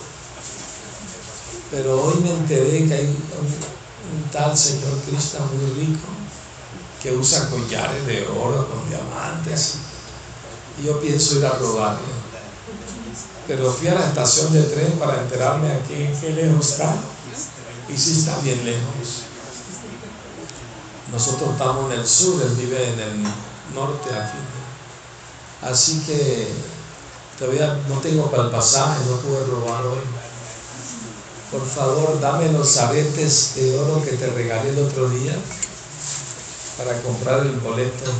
Pero 1.71 2.03
hoy 2.03 2.15
me 2.21 2.31
enteré 2.31 2.87
que 2.87 2.93
hay 2.93 3.05
un, 3.05 4.31
tal 4.31 4.57
señor 4.57 4.97
Cristo 5.07 5.39
muy 5.53 5.85
rico 5.85 6.07
que 7.01 7.15
usa 7.15 7.49
collares 7.49 8.05
de 8.05 8.27
oro 8.27 8.67
con 8.67 8.89
diamantes. 8.89 9.75
Y 10.81 10.85
yo 10.85 10.99
pienso 10.99 11.37
ir 11.37 11.45
a 11.45 11.51
robarle 11.51 12.21
pero 13.51 13.69
fui 13.69 13.89
a 13.89 13.95
la 13.95 14.07
estación 14.07 14.53
de 14.53 14.63
tren 14.63 14.93
para 14.93 15.21
enterarme 15.21 15.69
aquí 15.71 16.07
qué 16.21 16.29
lejos 16.31 16.71
está. 16.71 16.95
Y 17.89 17.97
sí 17.97 18.19
está 18.19 18.37
bien 18.39 18.63
lejos. 18.63 19.23
Nosotros 21.11 21.49
estamos 21.51 21.91
en 21.91 21.99
el 21.99 22.07
sur, 22.07 22.41
él 22.41 22.55
vive 22.55 22.93
en 22.93 22.99
el 22.99 23.23
norte 23.75 24.09
aquí. 24.09 24.37
Así 25.61 25.99
que 26.07 26.47
todavía 27.37 27.77
no 27.87 27.99
tengo 27.99 28.29
para 28.31 28.43
el 28.43 28.49
pasaje, 28.49 28.99
no 29.09 29.17
pude 29.17 29.45
robar 29.45 29.85
hoy. 29.85 29.99
por 31.51 31.67
favor, 31.67 32.19
dame 32.19 32.51
los 32.51 32.77
aretes 32.77 33.55
de 33.55 33.77
oro 33.77 34.01
que 34.03 34.11
te 34.11 34.27
regalé 34.27 34.69
el 34.69 34.79
otro 34.79 35.09
día 35.09 35.35
para 36.77 36.99
comprar 37.01 37.41
el 37.41 37.59
boleto 37.59 38.11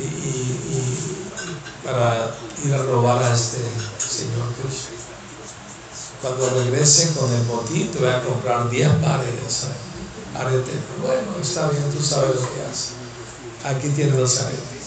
y, 0.00 1.84
para 1.84 2.34
ir 2.64 2.74
a 2.74 2.78
robar 2.78 3.22
a 3.22 3.34
este 3.34 3.58
señor 3.98 4.52
Cristo. 4.60 4.90
Cuando 6.22 6.48
regrese 6.50 7.12
con 7.12 7.30
el 7.32 7.42
botín, 7.42 7.90
te 7.92 7.98
voy 7.98 8.08
a 8.08 8.22
comprar 8.22 8.70
10 8.70 8.88
pares 8.94 9.66
aretes. 10.34 10.74
Bueno, 11.02 11.36
está 11.40 11.68
bien, 11.68 11.84
tú 11.92 12.02
sabes 12.02 12.34
lo 12.34 12.40
que 12.40 12.62
haces. 12.62 12.92
Aquí 13.64 13.88
tienes 13.90 14.14
los 14.14 14.40
aretes. 14.40 14.83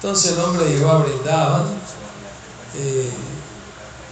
Entonces 0.00 0.32
el 0.32 0.38
hombre 0.38 0.70
llegó 0.70 0.90
a 0.90 0.98
brindar. 0.98 1.64
Eh, 2.76 3.10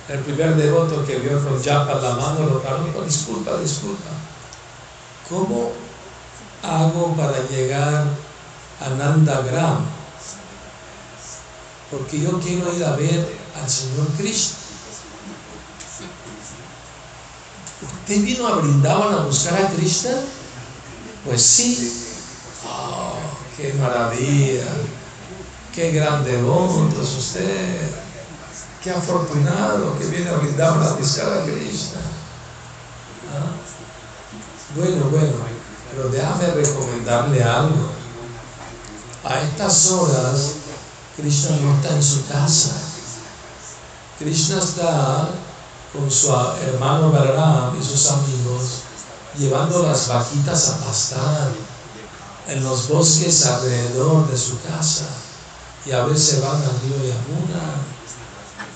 el 0.09 0.19
primer 0.21 0.57
devoto 0.57 1.05
que 1.05 1.19
vio 1.19 1.43
con 1.45 1.63
Japa 1.63 1.95
la 2.01 2.17
mano 2.17 2.47
lo 2.47 2.61
paró 2.61 2.93
con 2.93 3.07
disculpa, 3.07 3.57
disculpa. 3.59 4.11
¿Cómo 5.29 5.73
hago 6.63 7.15
para 7.17 7.47
llegar 7.49 8.05
a 8.81 8.89
Nandagram? 8.91 9.85
Porque 11.91 12.21
yo 12.21 12.41
quiero 12.41 12.75
ir 12.75 12.85
a 12.85 12.97
ver 12.97 13.39
al 13.55 13.71
Señor 13.71 14.09
Cristo. 14.17 14.57
¿Usted 17.83 18.23
vino 18.23 18.47
a 18.49 18.57
Brindavan 18.57 19.15
a 19.15 19.23
buscar 19.23 19.63
a 19.63 19.69
Cristo? 19.69 20.09
Pues 21.25 21.43
sí. 21.43 22.13
Oh, 22.69 23.15
qué 23.57 23.73
maravilla. 23.75 24.65
Qué 25.77 25.93
grande 25.93 26.33
devoto 26.33 27.03
es 27.03 27.19
usted 27.19 27.91
Qué 28.83 28.91
afortunado 28.91 29.99
que 29.99 30.07
viene 30.07 30.31
a 30.31 30.39
brindar 30.39 30.79
una 30.79 30.93
buscar 30.93 31.31
a 31.31 31.45
Krishna. 31.45 32.01
¿Ah? 33.31 33.53
Bueno, 34.75 35.11
bueno, 35.11 35.35
pero 35.91 36.09
déjame 36.09 36.47
recomendarle 36.47 37.45
algo. 37.45 37.91
A 39.23 39.41
estas 39.41 39.91
horas, 39.91 40.53
Krishna 41.15 41.57
no 41.57 41.75
está 41.75 41.91
en 41.91 42.03
su 42.03 42.27
casa. 42.27 42.73
Krishna 44.19 44.61
está 44.61 45.29
con 45.93 46.11
su 46.11 46.33
hermano 46.63 47.13
Balaram 47.13 47.79
y 47.79 47.85
sus 47.85 48.11
amigos 48.13 48.81
llevando 49.37 49.83
las 49.83 50.09
vaquitas 50.09 50.71
a 50.71 50.87
pastar 50.87 51.51
en 52.49 52.65
los 52.65 52.89
bosques 52.89 53.45
alrededor 53.45 54.27
de 54.31 54.39
su 54.39 54.59
casa 54.63 55.26
y 55.87 55.93
a 55.93 56.05
veces 56.05 56.43
van 56.43 56.63
al 56.63 56.81
río 56.81 56.97
Yamuna 56.97 57.77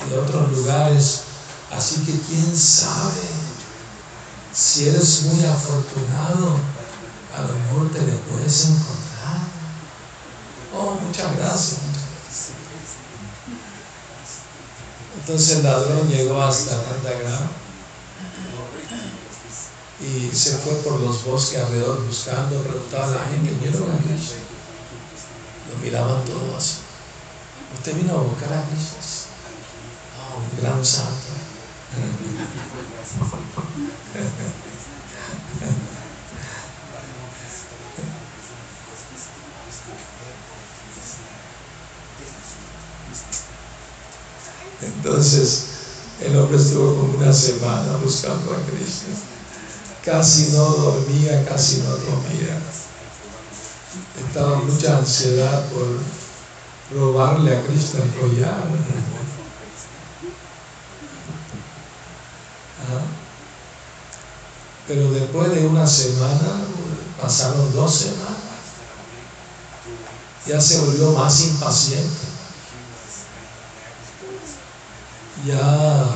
de 0.09 0.19
otros 0.19 0.53
lugares. 0.53 1.23
Así 1.71 2.05
que 2.05 2.13
quién 2.13 2.57
sabe, 2.57 3.21
si 4.53 4.89
eres 4.89 5.23
muy 5.23 5.45
afortunado, 5.45 6.57
a 7.37 7.43
lo 7.43 7.55
mejor 7.59 7.93
te 7.93 8.01
le 8.01 8.13
puedes 8.13 8.67
encontrar. 8.67 9.39
Oh, 10.75 10.95
muchas 10.95 11.37
gracias. 11.37 11.81
Entonces 15.21 15.57
el 15.59 15.65
ladrón 15.65 16.09
llegó 16.09 16.43
hasta 16.43 16.77
Nandagram 16.77 17.49
y 20.01 20.35
se 20.35 20.57
fue 20.59 20.73
por 20.77 20.99
los 21.01 21.25
bosques 21.25 21.61
alrededor 21.61 22.05
buscando, 22.07 22.63
preguntaba 22.63 23.07
a 23.07 23.11
la 23.11 23.25
gente, 23.27 23.55
¿vieron 23.61 23.83
a? 23.83 23.95
Lo 25.71 25.79
miraban 25.83 26.25
todos 26.25 26.57
así. 26.57 26.90
¿Usted 27.75 27.97
vino 27.97 28.15
a 28.15 28.23
buscar 28.23 28.53
a 28.53 28.65
Cristo? 28.65 28.97
un 30.37 30.61
gran 30.61 30.85
santo. 30.85 31.11
Entonces, 44.83 45.65
el 46.21 46.37
hombre 46.39 46.57
estuvo 46.57 46.97
como 46.97 47.19
una 47.19 47.33
semana 47.33 47.97
buscando 48.03 48.53
a 48.53 48.57
Cristo. 48.71 49.07
Casi 50.05 50.53
no 50.53 50.65
dormía, 50.65 51.45
casi 51.45 51.79
no 51.79 51.91
dormía. 51.91 52.59
Estaba 54.27 54.59
mucha 54.59 54.99
ansiedad 54.99 55.69
por 55.71 56.01
robarle 56.93 57.57
a 57.57 57.63
Cristo 57.63 57.99
el 58.03 58.11
collar. 58.15 58.65
Pero 64.87 65.13
después 65.13 65.51
de 65.55 65.67
una 65.67 65.87
semana, 65.87 66.65
pasaron 67.21 67.73
dos 67.73 67.95
semanas, 67.95 68.39
ya 70.47 70.61
se 70.61 70.81
volvió 70.81 71.13
más 71.13 71.41
impaciente. 71.43 72.27
Ya 75.47 76.07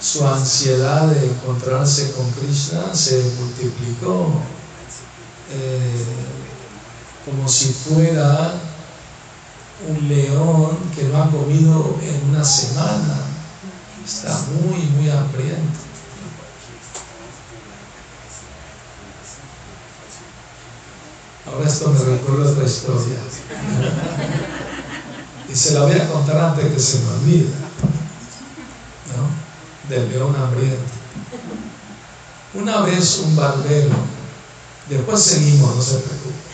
su 0.00 0.26
ansiedad 0.26 1.06
de 1.08 1.26
encontrarse 1.26 2.12
con 2.12 2.30
Krishna 2.32 2.94
se 2.94 3.20
multiplicó 3.40 4.30
eh, 5.50 6.04
como 7.24 7.48
si 7.48 7.72
fuera 7.72 8.67
un 9.88 10.08
león 10.08 10.78
que 10.94 11.04
no 11.04 11.22
ha 11.22 11.30
comido 11.30 11.98
en 12.02 12.30
una 12.30 12.44
semana. 12.44 13.22
Está 14.04 14.38
muy, 14.52 14.78
muy 14.78 15.10
hambriento. 15.10 15.78
Ahora 21.46 21.68
esto 21.68 21.90
me 21.90 21.98
recuerda 21.98 22.50
otra 22.50 22.64
historia. 22.64 23.16
Y 25.48 25.56
se 25.56 25.72
la 25.72 25.82
voy 25.82 25.92
a 25.92 26.08
contar 26.08 26.36
antes 26.38 26.72
que 26.72 26.80
se 26.80 26.98
me 27.00 27.10
olvide. 27.10 27.48
¿No? 29.16 29.88
Del 29.88 30.10
león 30.10 30.36
hambriento. 30.36 30.98
Una 32.54 32.80
vez 32.80 33.18
un 33.24 33.36
barbero, 33.36 33.94
después 34.88 35.22
seguimos, 35.22 35.76
no 35.76 35.82
se 35.82 35.98
preocupe. 35.98 36.48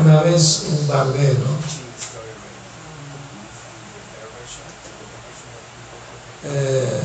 Una, 0.00 0.22
vez 0.22 0.66
un 0.68 0.88
barbero 0.88 1.46
eh, 6.44 7.00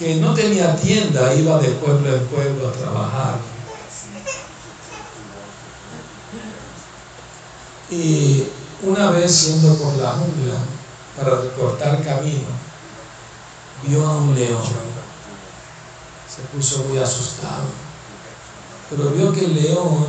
que 0.00 0.16
no 0.16 0.34
tenía 0.34 0.74
tienda, 0.76 1.32
iba 1.34 1.60
de 1.60 1.68
pueblo 1.72 2.16
en 2.16 2.26
pueblo 2.26 2.68
a 2.68 2.72
trabajar 2.72 3.34
Y 7.90 8.44
una 8.82 9.10
vez 9.10 9.46
yendo 9.46 9.74
por 9.74 9.96
la 9.96 10.12
jungla 10.12 10.54
para 11.16 11.40
recortar 11.40 12.02
camino, 12.04 12.46
vio 13.82 14.06
a 14.06 14.16
un 14.16 14.34
león. 14.34 14.62
Se 16.28 16.42
puso 16.56 16.84
muy 16.84 16.98
asustado. 16.98 17.64
Pero 18.88 19.10
vio 19.10 19.32
que 19.32 19.44
el 19.44 19.54
león 19.60 20.06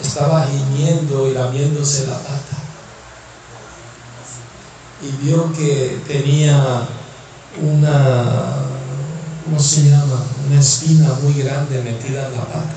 estaba 0.00 0.46
gimiendo 0.46 1.28
y 1.28 1.32
lamiéndose 1.32 2.06
la 2.06 2.18
pata. 2.18 2.58
Y 5.02 5.10
vio 5.24 5.50
que 5.54 6.02
tenía 6.06 6.86
una, 7.62 8.63
¿cómo 9.44 9.60
se 9.60 9.90
llama? 9.90 10.24
Una 10.46 10.60
espina 10.60 11.12
muy 11.22 11.34
grande 11.34 11.82
metida 11.82 12.26
en 12.26 12.32
la 12.32 12.44
pata. 12.44 12.74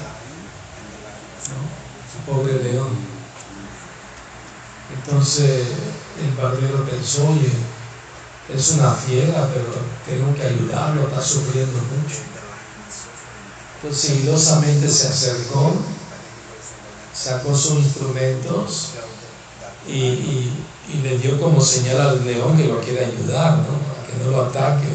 Pobre 2.25 2.61
león. 2.61 2.89
Entonces 4.93 5.65
el 6.21 6.33
barbero 6.35 6.85
pensó, 6.85 7.29
oye, 7.29 7.51
es 8.53 8.71
una 8.71 8.91
fiera, 8.91 9.49
pero 9.53 9.67
tengo 10.05 10.35
que 10.35 10.43
ayudarlo, 10.43 11.07
está 11.07 11.21
sufriendo 11.21 11.77
mucho. 11.77 12.17
Entonces 13.75 14.09
sigilosamente 14.09 14.89
se 14.89 15.07
acercó, 15.07 15.73
sacó 17.13 17.55
sus 17.55 17.79
instrumentos 17.79 18.89
y, 19.87 20.51
le 21.03 21.17
dio 21.17 21.39
como 21.39 21.59
señal 21.61 21.99
al 21.99 22.25
león 22.25 22.55
que 22.57 22.65
lo 22.65 22.79
quiere 22.79 23.05
ayudar, 23.05 23.57
¿no? 23.57 23.77
Para 23.87 24.07
que 24.07 24.23
no 24.23 24.31
lo 24.31 24.45
ataque. 24.45 24.87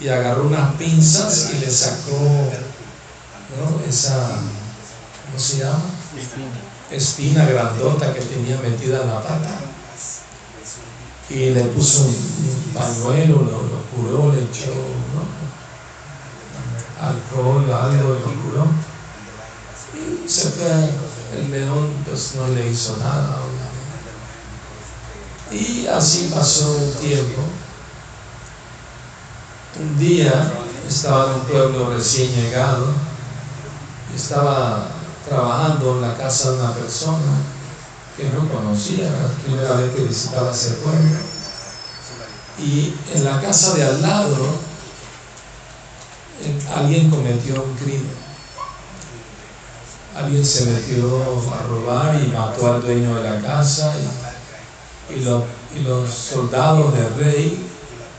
Y 0.00 0.08
agarró 0.08 0.46
unas 0.46 0.74
pinzas 0.74 1.50
y 1.54 1.58
le 1.58 1.70
sacó 1.70 2.50
esa, 3.88 4.28
¿cómo 5.26 5.38
se 5.38 5.58
llama? 5.58 5.82
espina 6.90 7.44
grandota 7.44 8.12
que 8.14 8.20
tenía 8.20 8.56
metida 8.58 9.02
en 9.02 9.08
la 9.08 9.22
pata. 9.22 9.60
Y 11.28 11.50
le 11.50 11.62
puso 11.64 12.04
un, 12.04 12.72
pañuelo, 12.72 13.42
lo, 13.42 13.82
curó, 13.90 14.32
le 14.32 14.42
echó 14.42 14.72
alcohol, 17.00 17.64
algo, 17.72 18.10
lo 18.10 18.42
curó. 18.42 18.66
Y 19.94 20.28
se 20.28 20.50
fue, 20.50 20.90
el 21.36 21.50
león 21.50 21.92
pues 22.04 22.34
no 22.36 22.48
le 22.48 22.70
hizo 22.70 22.96
nada, 22.98 23.38
Y 25.50 25.86
así 25.86 26.30
pasó 26.32 26.78
el 26.78 26.92
tiempo. 26.94 27.42
Un 29.78 29.98
día 29.98 30.52
estaba 30.88 31.26
en 31.26 31.40
un 31.40 31.46
pueblo 31.46 31.90
recién 31.90 32.34
llegado, 32.34 32.86
estaba 34.14 34.88
trabajando 35.28 35.96
en 35.96 36.00
la 36.00 36.16
casa 36.16 36.52
de 36.52 36.60
una 36.60 36.72
persona 36.72 37.42
que 38.16 38.24
no 38.30 38.48
conocía, 38.48 39.10
la 39.10 39.28
primera 39.44 39.74
vez 39.74 39.94
que 39.94 40.04
visitaba 40.04 40.50
ese 40.50 40.70
pueblo. 40.76 41.18
Y 42.58 42.94
en 43.14 43.24
la 43.24 43.38
casa 43.42 43.74
de 43.74 43.84
al 43.84 44.00
lado 44.00 44.66
alguien 46.74 47.10
cometió 47.10 47.62
un 47.62 47.74
crimen. 47.74 48.26
Alguien 50.16 50.44
se 50.44 50.64
metió 50.66 51.22
a 51.52 51.66
robar 51.66 52.14
y 52.14 52.28
mató 52.28 52.72
al 52.72 52.80
dueño 52.80 53.16
de 53.16 53.30
la 53.30 53.42
casa 53.42 53.92
y, 55.10 55.20
los 55.82 56.14
soldados 56.14 56.94
del 56.94 57.14
rey 57.16 57.65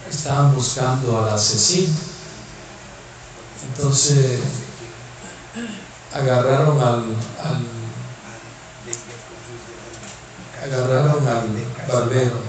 estaban 0.10 0.56
buscando 0.56 1.24
al 1.24 1.34
asesino. 1.34 1.94
Entonces 3.70 4.40
agarraron 6.14 6.80
al, 6.82 7.06
agarraron 10.64 11.28
al 11.28 11.48
barbero. 11.88 12.48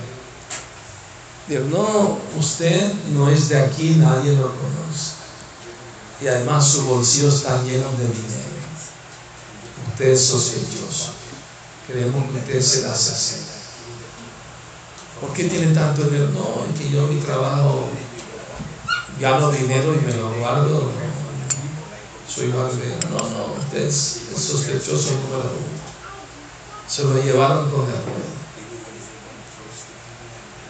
Dijo, 1.47 1.65
no, 1.65 2.19
usted 2.39 2.93
no 3.13 3.31
es 3.31 3.49
de 3.49 3.59
aquí, 3.59 3.97
nadie 3.97 4.33
lo 4.33 4.49
conoce. 4.49 5.13
Y 6.21 6.27
además 6.27 6.67
su 6.69 6.85
bolsillo 6.85 7.29
está 7.29 7.63
lleno 7.63 7.91
de 7.93 8.05
dinero. 8.05 8.49
Usted 9.93 10.09
es 10.09 10.27
sospechoso. 10.27 11.13
Queremos 11.87 12.31
que 12.31 12.39
usted 12.39 12.61
se 12.61 12.83
la 12.83 12.93
asesino. 12.93 13.58
¿Por 15.21 15.33
qué 15.33 15.45
tiene 15.45 15.75
tanto 15.75 16.05
dinero? 16.05 16.31
No, 16.31 16.65
es 16.73 16.81
que 16.81 16.91
yo 16.91 17.07
mi 17.09 17.21
trabajo 17.21 17.89
gano 19.21 19.51
dinero 19.51 19.95
y 19.95 20.07
me 20.07 20.15
lo 20.15 20.33
guardo. 20.35 20.91
Soy 22.29 22.49
barbero. 22.49 22.99
No, 23.11 23.19
no, 23.19 23.55
usted 23.59 23.87
es, 23.87 24.23
sospechoso 24.37 25.13
número 25.13 25.51
uno. 25.51 25.79
Se 26.87 27.05
lo 27.05 27.23
llevaron 27.23 27.71
con 27.71 27.83
el 27.83 27.95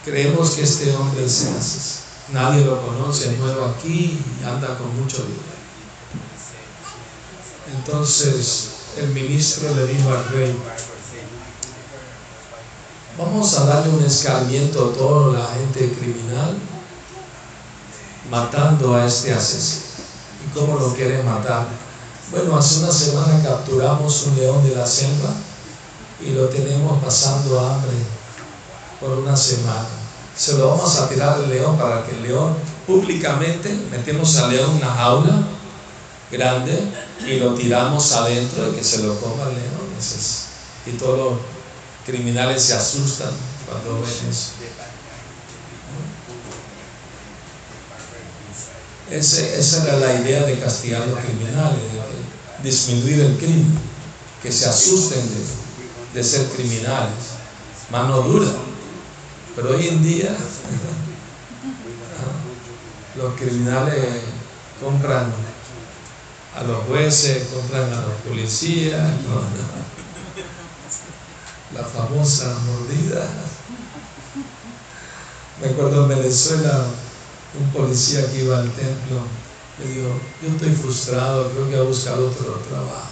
Creemos 0.05 0.53
que 0.53 0.63
este 0.63 0.95
hombre 0.97 1.29
se 1.29 1.51
hace. 1.51 1.99
Nadie 2.33 2.65
lo 2.65 2.81
conoce, 2.81 3.33
es 3.33 3.39
nuevo 3.39 3.67
aquí 3.67 4.19
y 4.41 4.45
anda 4.45 4.79
con 4.79 4.95
mucho 4.97 5.19
dinero. 5.19 5.43
Entonces 7.77 8.71
el 8.97 9.09
ministro 9.09 9.75
le 9.75 9.87
dijo 9.87 10.09
al 10.11 10.29
rey, 10.29 10.57
vamos 13.19 13.59
a 13.59 13.65
darle 13.65 13.93
un 13.93 14.05
escarmiento 14.05 14.91
a 14.91 14.93
toda 14.97 15.39
la 15.39 15.47
gente 15.47 15.93
criminal 15.99 16.57
matando 18.31 18.95
a 18.95 19.07
este 19.07 19.33
asesino. 19.33 19.85
¿Y 20.47 20.59
cómo 20.59 20.79
lo 20.79 20.95
quieren 20.95 21.25
matar? 21.27 21.67
Bueno, 22.31 22.57
hace 22.57 22.81
una 22.81 22.93
semana 22.93 23.43
capturamos 23.43 24.27
un 24.27 24.37
león 24.37 24.63
de 24.63 24.77
la 24.77 24.87
selva 24.87 25.31
y 26.21 26.31
lo 26.31 26.49
tenemos 26.49 27.03
pasando 27.03 27.59
hambre 27.59 27.97
por 29.01 29.19
una 29.19 29.37
semana 29.37 29.99
se 30.39 30.57
lo 30.57 30.69
vamos 30.69 30.97
a 30.97 31.09
tirar 31.09 31.35
al 31.35 31.49
león 31.49 31.77
para 31.77 32.07
que 32.07 32.13
el 32.13 32.23
león 32.23 32.55
públicamente 32.87 33.77
metemos 33.91 34.37
al 34.37 34.51
león 34.51 34.71
en 34.71 34.77
una 34.77 34.95
jaula 34.95 35.43
grande 36.31 36.81
y 37.27 37.41
lo 37.41 37.55
tiramos 37.55 38.13
adentro 38.13 38.69
y 38.71 38.77
que 38.77 38.85
se 38.85 39.03
lo 39.03 39.19
coma 39.19 39.49
el 39.49 39.57
león. 39.57 39.89
Y 40.87 40.93
todos 40.93 41.19
los 41.19 41.58
criminales 42.09 42.63
se 42.63 42.73
asustan 42.73 43.29
cuando 43.67 44.01
ven 44.01 44.11
eso. 44.31 44.53
esa 49.11 49.85
era 49.85 49.99
la 49.99 50.15
idea 50.21 50.45
de 50.45 50.59
castigar 50.59 51.03
a 51.03 51.07
los 51.07 51.19
criminales, 51.19 51.79
de 52.63 52.69
disminuir 52.69 53.21
el 53.21 53.37
crimen, 53.37 53.79
que 54.43 54.51
se 54.51 54.67
asusten 54.67 55.21
de, 55.21 56.19
de 56.19 56.25
ser 56.25 56.47
criminales. 56.49 57.37
Mano 57.91 58.23
dura. 58.23 58.49
Pero 59.55 59.77
hoy 59.77 59.89
en 59.89 60.03
día 60.03 60.31
los 63.17 63.35
criminales 63.35 64.23
compran 64.83 65.31
a 66.55 66.63
los 66.63 66.85
jueces, 66.85 67.49
compran 67.53 67.93
a 67.93 68.01
los 68.01 68.15
policías, 68.27 69.11
la 71.75 71.85
famosa 71.85 72.57
mordida. 72.67 73.27
Me 75.61 75.69
acuerdo 75.69 76.03
en 76.05 76.09
Venezuela, 76.09 76.85
un 77.59 77.71
policía 77.71 78.31
que 78.31 78.45
iba 78.45 78.59
al 78.59 78.71
templo, 78.71 79.23
le 79.79 79.87
dijo, 79.87 80.09
yo 80.43 80.49
estoy 80.49 80.73
frustrado, 80.75 81.51
creo 81.51 81.69
que 81.69 81.77
a 81.77 81.83
buscar 81.83 82.19
otro 82.19 82.55
trabajo. 82.69 83.11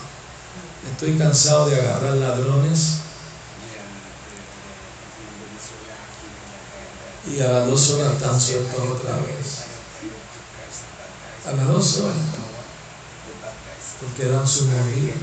Estoy 0.92 1.18
cansado 1.18 1.68
de 1.68 1.80
agarrar 1.80 2.16
ladrones 2.16 3.00
y 7.28 7.40
a 7.40 7.48
las 7.48 7.66
dos 7.66 7.90
horas 7.90 8.12
están 8.14 8.40
sueltos 8.40 8.80
otra 8.80 9.16
vez. 9.16 9.64
A 11.46 11.52
las 11.52 11.66
dos 11.66 11.98
horas, 11.98 12.16
porque 14.00 14.30
dan 14.30 14.46
su 14.46 14.64
movida, 14.66 15.14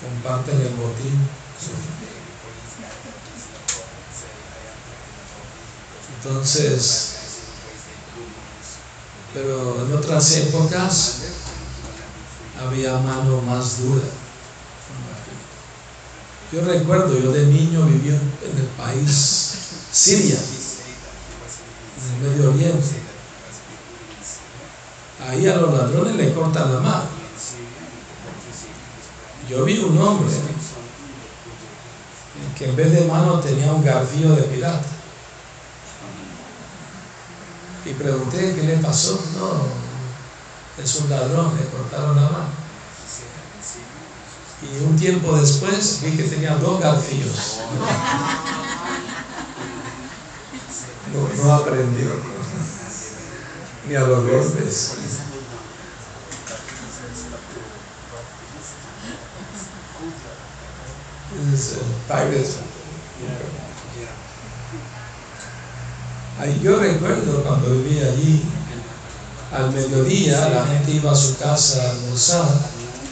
comparten 0.00 0.60
el 0.60 0.74
botín. 0.74 1.28
Entonces, 6.16 7.16
pero 9.32 9.86
en 9.86 9.92
otras 9.96 10.36
épocas 10.36 11.16
había 12.60 12.98
mano 12.98 13.40
más 13.42 13.78
dura. 13.82 14.04
Yo 16.52 16.64
recuerdo, 16.64 17.18
yo 17.18 17.30
de 17.32 17.46
niño 17.46 17.86
viví 17.86 18.08
en 18.08 18.58
el 18.58 18.66
país 18.76 19.54
Siria, 19.92 20.36
en 21.96 22.26
el 22.26 22.30
Medio 22.30 22.50
Oriente. 22.50 23.00
Ahí 25.26 25.46
a 25.46 25.56
los 25.56 25.72
ladrones 25.72 26.16
le 26.16 26.34
cortan 26.34 26.74
la 26.74 26.80
mano. 26.80 27.19
Yo 29.50 29.64
vi 29.64 29.78
un 29.80 29.98
hombre 30.00 30.32
que 32.56 32.68
en 32.68 32.76
vez 32.76 32.92
de 32.92 33.04
mano 33.06 33.40
tenía 33.40 33.72
un 33.72 33.84
garfío 33.84 34.36
de 34.36 34.42
pirata. 34.42 34.86
Y 37.84 37.92
pregunté 37.94 38.54
qué 38.54 38.62
le 38.62 38.76
pasó. 38.76 39.20
No, 39.36 39.64
es 40.80 40.96
un 41.00 41.10
ladrón, 41.10 41.56
le 41.56 41.66
cortaron 41.66 42.14
la 42.14 42.22
mano. 42.22 42.60
Y 44.62 44.84
un 44.84 44.96
tiempo 44.96 45.36
después 45.36 46.00
vi 46.04 46.16
que 46.16 46.24
tenía 46.24 46.54
dos 46.54 46.80
garfillos. 46.80 47.58
No, 51.12 51.44
no 51.44 51.54
aprendió 51.54 52.10
ni 53.88 53.96
a 53.96 54.00
los 54.02 54.28
golpes. 54.28 54.94
Ahí 66.40 66.60
yo 66.62 66.76
recuerdo 66.76 67.44
cuando 67.44 67.70
vivía 67.70 68.06
allí, 68.06 68.42
al 69.52 69.72
mediodía 69.72 70.48
la 70.48 70.66
gente 70.66 70.92
iba 70.92 71.12
a 71.12 71.16
su 71.16 71.36
casa 71.36 71.82
a 71.82 71.90
almorzar 71.90 72.46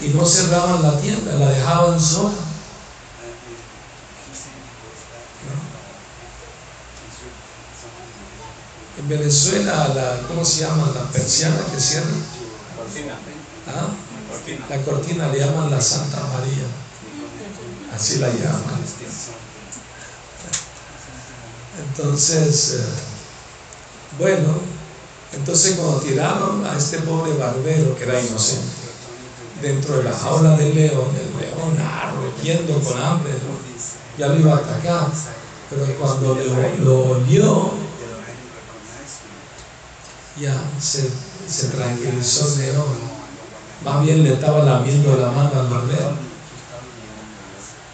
y 0.03 0.09
no 0.09 0.25
cerraban 0.25 0.83
la 0.83 0.99
tienda, 1.01 1.35
la 1.35 1.51
dejaban 1.51 2.01
sola. 2.01 2.35
En 8.99 9.09
Venezuela, 9.09 9.89
la, 9.95 10.27
¿cómo 10.27 10.45
se 10.45 10.63
llama? 10.63 10.91
La 10.95 11.03
persiana 11.11 11.57
que 11.73 11.81
cierra. 11.81 12.07
Cortina. 12.77 13.15
¿Ah? 13.69 13.89
La 14.69 14.83
cortina 14.83 15.29
le 15.29 15.39
llaman 15.39 15.71
la 15.71 15.81
Santa 15.81 16.21
María. 16.33 16.67
Así 17.99 18.21
la 18.21 18.29
llaman. 18.29 18.79
Entonces, 21.89 22.75
eh, 22.75 22.85
bueno, 24.17 24.61
entonces 25.33 25.75
cuando 25.75 25.99
tiraron 25.99 26.65
a 26.65 26.77
este 26.77 26.99
pobre 26.99 27.37
barbero 27.37 27.97
que 27.97 28.05
era 28.05 28.21
inocente, 28.21 28.71
dentro 29.61 29.97
de 29.97 30.05
la 30.05 30.13
jaula 30.13 30.57
del 30.57 30.77
león, 30.77 31.09
el 31.11 31.41
león 31.41 31.77
arrollando 31.77 32.81
con 32.89 33.03
hambre, 33.03 33.33
ya 34.17 34.29
lo 34.29 34.39
iba 34.39 34.53
a 34.53 34.59
atacar, 34.59 35.09
pero 35.69 35.85
cuando 35.99 36.37
lo, 36.37 36.85
lo 36.85 37.11
olió, 37.17 37.73
ya 40.41 40.55
se, 40.81 41.11
se 41.49 41.69
tranquilizó 41.71 42.47
el 42.47 42.59
león, 42.61 42.97
más 43.85 44.05
bien 44.05 44.23
le 44.23 44.35
estaba 44.35 44.63
lamiendo 44.63 45.17
la 45.17 45.33
mano 45.33 45.59
al 45.59 45.69
barbero. 45.69 46.28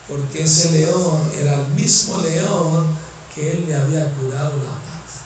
Porque 0.09 0.43
ese 0.43 0.71
león 0.73 1.31
era 1.37 1.55
el 1.55 1.69
mismo 1.69 2.19
león 2.19 2.97
que 3.35 3.53
él 3.53 3.65
le 3.67 3.75
había 3.75 4.13
curado 4.15 4.57
la 4.59 4.73
paz. 4.73 5.25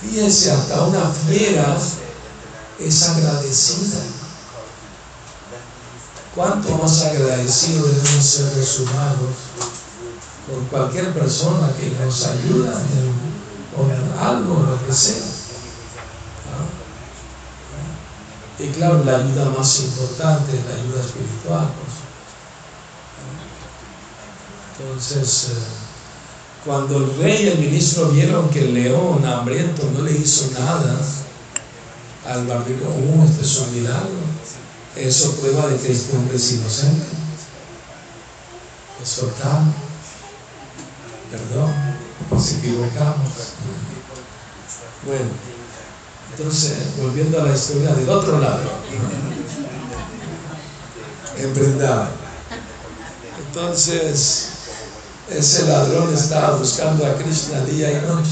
Fíjense, 0.00 0.50
hasta 0.50 0.82
una 0.82 1.10
fiera 1.10 1.78
es 2.78 3.02
agradecida. 3.08 4.00
¿Cuánto 6.34 6.76
más 6.78 7.02
agradecido 7.02 7.86
debemos 7.86 8.24
ser 8.24 8.56
los 8.56 8.80
humanos 8.80 9.30
por 10.48 10.66
cualquier 10.70 11.12
persona 11.12 11.72
que 11.78 11.90
nos 11.90 12.26
ayuda 12.26 12.82
en, 12.82 14.18
algo, 14.18 14.62
lo 14.62 14.86
que 14.86 14.92
sea? 14.92 15.41
Y 18.62 18.68
claro, 18.68 19.02
la 19.02 19.16
ayuda 19.16 19.46
más 19.46 19.80
importante 19.80 20.56
es 20.56 20.64
la 20.64 20.74
ayuda 20.80 21.00
espiritual. 21.00 21.68
Entonces, 24.78 25.48
eh, 25.50 25.54
cuando 26.64 26.98
el 26.98 27.16
rey 27.16 27.44
y 27.44 27.48
el 27.48 27.58
ministro 27.58 28.10
vieron 28.10 28.48
que 28.50 28.60
el 28.60 28.74
león 28.74 29.24
hambriento 29.26 29.90
no 29.92 30.02
le 30.02 30.12
hizo 30.12 30.52
nada 30.52 30.96
al 32.24 32.46
barbero, 32.46 32.88
oh, 32.88 33.24
este 33.24 33.42
es 33.42 33.58
un 33.58 33.74
milagro. 33.74 34.32
Eso 34.94 35.32
prueba 35.40 35.66
de 35.66 35.78
que 35.78 35.90
este 35.90 36.16
hombre 36.16 36.36
es 36.36 36.52
inocente. 36.52 37.06
Es 39.02 39.20
Perdón, 41.32 41.74
nos 42.30 42.52
equivocamos. 42.52 43.28
Bueno. 45.04 45.52
Entonces, 46.36 46.96
volviendo 46.96 47.40
a 47.40 47.44
la 47.44 47.54
historia 47.54 47.94
del 47.94 48.08
otro 48.08 48.38
lado, 48.38 48.62
emprendado. 51.36 52.08
Entonces, 53.46 54.48
ese 55.28 55.66
ladrón 55.66 56.12
estaba 56.14 56.56
buscando 56.56 57.06
a 57.06 57.16
Krishna 57.16 57.60
día 57.64 57.90
y 57.90 58.06
noche. 58.06 58.30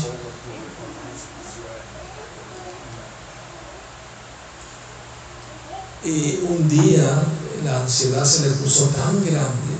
Y 6.02 6.40
un 6.48 6.68
día 6.68 7.22
la 7.64 7.82
ansiedad 7.82 8.24
se 8.24 8.48
le 8.48 8.54
puso 8.54 8.86
tan 8.86 9.22
grande, 9.22 9.76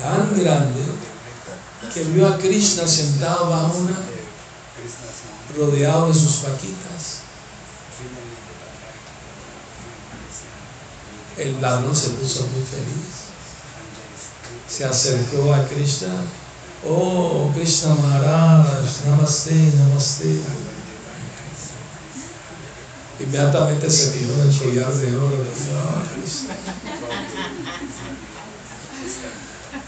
tan 0.00 0.42
grande, 0.42 0.80
que 1.92 2.04
vio 2.04 2.26
a 2.26 2.38
Krishna 2.38 2.86
sentado 2.86 3.50
bajo 3.50 3.78
una 3.78 4.15
rodeado 5.56 6.08
de 6.08 6.14
sus 6.14 6.42
vaquitas. 6.42 7.20
El 11.36 11.60
ladrón 11.60 11.94
se 11.94 12.10
puso 12.10 12.46
muy 12.46 12.62
feliz. 12.62 13.26
Se 14.68 14.84
acercó 14.84 15.54
a 15.54 15.66
Krishna. 15.66 16.24
Oh, 16.88 17.50
Krishna 17.54 17.94
Maharaj, 17.94 19.04
Namaste, 19.06 19.54
Namaste. 19.54 20.40
Inmediatamente 23.18 23.90
se 23.90 24.10
tiró 24.10 24.42
el 24.42 24.58
collar 24.58 24.92
de 24.92 25.16
oro. 25.16 25.44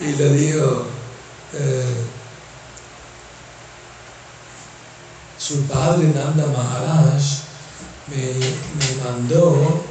Y 0.01 0.13
le 0.13 0.33
dijo, 0.33 0.87
eh, 1.55 2.05
su 5.39 5.63
padre 5.63 6.09
Nanda 6.09 6.47
Maharaj 6.47 7.23
me, 8.09 9.05
mandó 9.05 9.83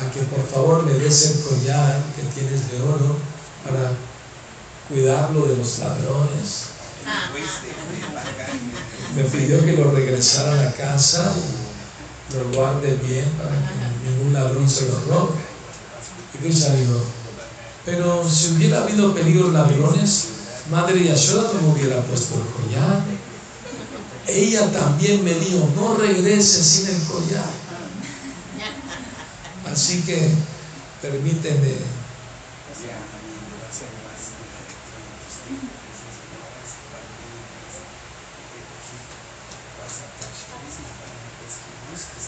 a 0.00 0.10
que 0.10 0.20
por 0.22 0.46
favor 0.48 0.86
le 0.86 0.98
des 0.98 1.30
el 1.30 1.42
collar 1.42 2.00
que 2.16 2.22
tienes 2.34 2.70
de 2.70 2.80
oro 2.80 3.16
para 3.64 3.92
cuidarlo 4.88 5.46
de 5.46 5.56
los 5.56 5.78
ladrones. 5.78 6.66
Me 9.16 9.24
pidió 9.24 9.64
que 9.64 9.72
lo 9.72 9.90
regresara 9.90 10.52
a 10.52 10.64
la 10.64 10.72
casa 10.72 11.32
lo 12.34 12.56
guarde 12.56 12.98
bien 13.02 13.28
para 13.32 13.50
que 13.50 14.08
ningún 14.08 14.32
ladrón 14.32 14.68
se 14.68 14.88
lo 14.88 15.00
robe. 15.00 15.34
Y 16.34 16.38
Krishna 16.38 16.74
dijo, 16.74 17.02
pero 17.84 18.28
si 18.28 18.54
hubiera 18.54 18.82
habido 18.82 19.14
peligro 19.14 19.50
ladrones, 19.50 20.28
Madre 20.70 21.04
Yashoda 21.04 21.52
no 21.54 21.60
me 21.60 21.72
hubiera 21.74 22.00
puesto 22.02 22.36
el 22.36 22.64
collar 22.64 23.02
ella 24.26 24.70
también 24.72 25.24
me 25.24 25.34
dijo, 25.34 25.68
no 25.74 25.96
regreses 25.96 26.66
sin 26.66 26.88
el 26.88 27.02
collar. 27.04 27.50
Así 29.70 30.02
que 30.02 30.28
permíteme 31.00 31.76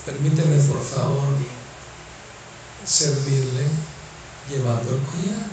permíteme 0.05 0.57
por 0.65 0.83
favor 0.85 1.29
servirle 2.85 3.65
llevando 4.49 4.91
el 4.91 5.03
collar. 5.03 5.47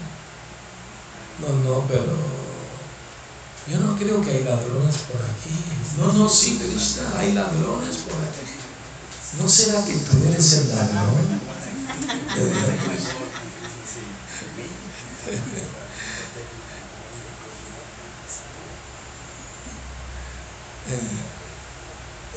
No, 1.40 1.48
no, 1.64 1.88
pero 1.88 2.51
yo 3.68 3.80
no 3.80 3.96
creo 3.96 4.22
que 4.22 4.32
hay 4.32 4.44
ladrones 4.44 4.96
por 5.12 5.22
aquí. 5.22 5.54
No, 5.98 6.14
no, 6.14 6.30
sí, 6.30 6.58
Krishna, 6.58 7.14
hay 7.18 7.34
ladrones 7.34 7.98
por 7.98 8.14
aquí. 8.16 8.52
¿No 9.40 9.48
será 9.48 9.86
que 9.86 9.94
tú 9.94 10.18
eres 10.28 10.54
el 10.54 10.70
ladrón? 10.70 11.42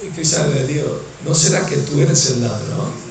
y 0.03 0.09
Krishna 0.09 0.47
le 0.49 0.67
dijo, 0.67 1.01
¿no 1.25 1.35
será 1.35 1.67
que 1.67 1.79
tú 1.79 1.99
eres 1.99 2.31
el 2.31 2.43
ladrón? 2.43 3.04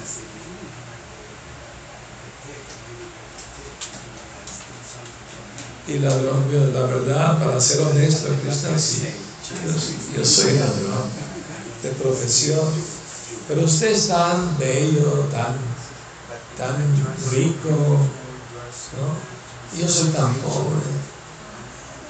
Y 5.86 6.00
ladrón, 6.00 6.46
la 6.74 6.82
verdad, 6.82 7.44
para 7.44 7.60
ser 7.60 7.82
honesto, 7.82 8.30
Krishna, 8.42 8.80
sí, 8.80 9.10
yo, 10.16 10.24
soy 10.24 10.54
ladrón 10.54 11.10
de 11.84 11.90
profesión, 11.90 12.70
pero 13.50 13.66
usted 13.66 13.92
es 13.92 14.08
tan 14.08 14.58
bello, 14.58 15.28
tan, 15.30 15.58
tan 16.58 16.78
rico, 17.32 17.70
¿no? 18.94 19.78
Yo 19.78 19.90
soy 19.90 20.10
tan 20.12 20.34
pobre. 20.36 20.80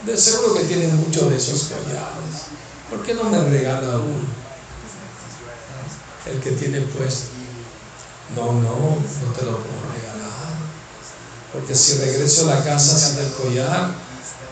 De 0.06 0.18
seguro 0.18 0.54
que 0.54 0.66
tiene 0.66 0.88
muchos 0.90 1.30
de 1.30 1.38
esos 1.38 1.64
collares. 1.64 2.44
¿Por 2.92 3.02
qué 3.02 3.16
no 3.16 3.24
me 3.24 3.44
regala 3.44 3.98
uno? 3.98 4.28
El 6.28 6.40
que 6.40 6.52
tiene 6.52 6.82
puesto. 6.82 7.32
No, 8.36 8.52
no, 8.52 8.62
no 8.62 9.34
te 9.34 9.46
lo 9.46 9.58
puedo 9.58 9.94
porque 11.54 11.76
si 11.76 12.00
regreso 12.00 12.50
a 12.50 12.56
la 12.56 12.64
casa 12.64 12.98
sin 12.98 13.20
el 13.20 13.32
collar, 13.34 13.92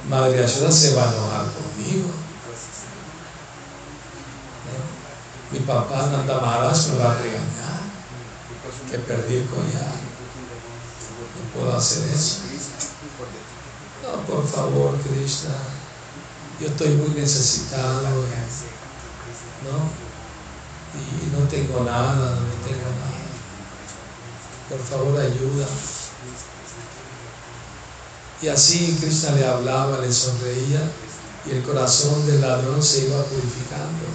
Madre 0.08 0.44
Ayuda 0.44 0.72
se 0.72 0.94
va 0.94 1.10
a 1.10 1.14
enojar 1.14 1.46
conmigo. 1.52 2.12
Mi 5.52 5.60
papá 5.60 6.08
Nanda 6.12 6.40
Maharaj 6.40 6.88
me 6.90 6.98
va 7.00 7.12
a 7.12 7.18
regañar 7.18 7.82
que 8.90 9.00
perdí 9.00 9.38
el 9.38 9.48
collar. 9.48 9.96
No 11.36 11.60
puedo 11.60 11.76
hacer 11.76 12.08
eso. 12.14 12.38
No, 14.04 14.22
por 14.24 14.48
favor, 14.48 14.98
Krishna. 15.02 15.56
Yo 16.60 16.68
estoy 16.68 16.90
muy 16.90 17.10
necesitado. 17.10 18.26
¿No? 19.64 20.02
Y 20.94 21.36
no 21.36 21.48
tengo 21.48 21.84
nada, 21.84 22.36
no 22.36 22.68
tengo 22.68 22.90
nada. 23.00 23.22
Por 24.70 24.80
favor, 24.80 25.20
ayuda. 25.20 25.68
Y 28.42 28.48
así 28.48 28.98
Krishna 29.00 29.32
le 29.34 29.46
hablaba, 29.46 30.00
le 30.00 30.12
sonreía 30.12 30.82
y 31.46 31.52
el 31.52 31.64
corazón 31.64 32.26
del 32.26 32.42
ladrón 32.42 32.82
se 32.82 33.06
iba 33.06 33.24
purificando. 33.26 34.06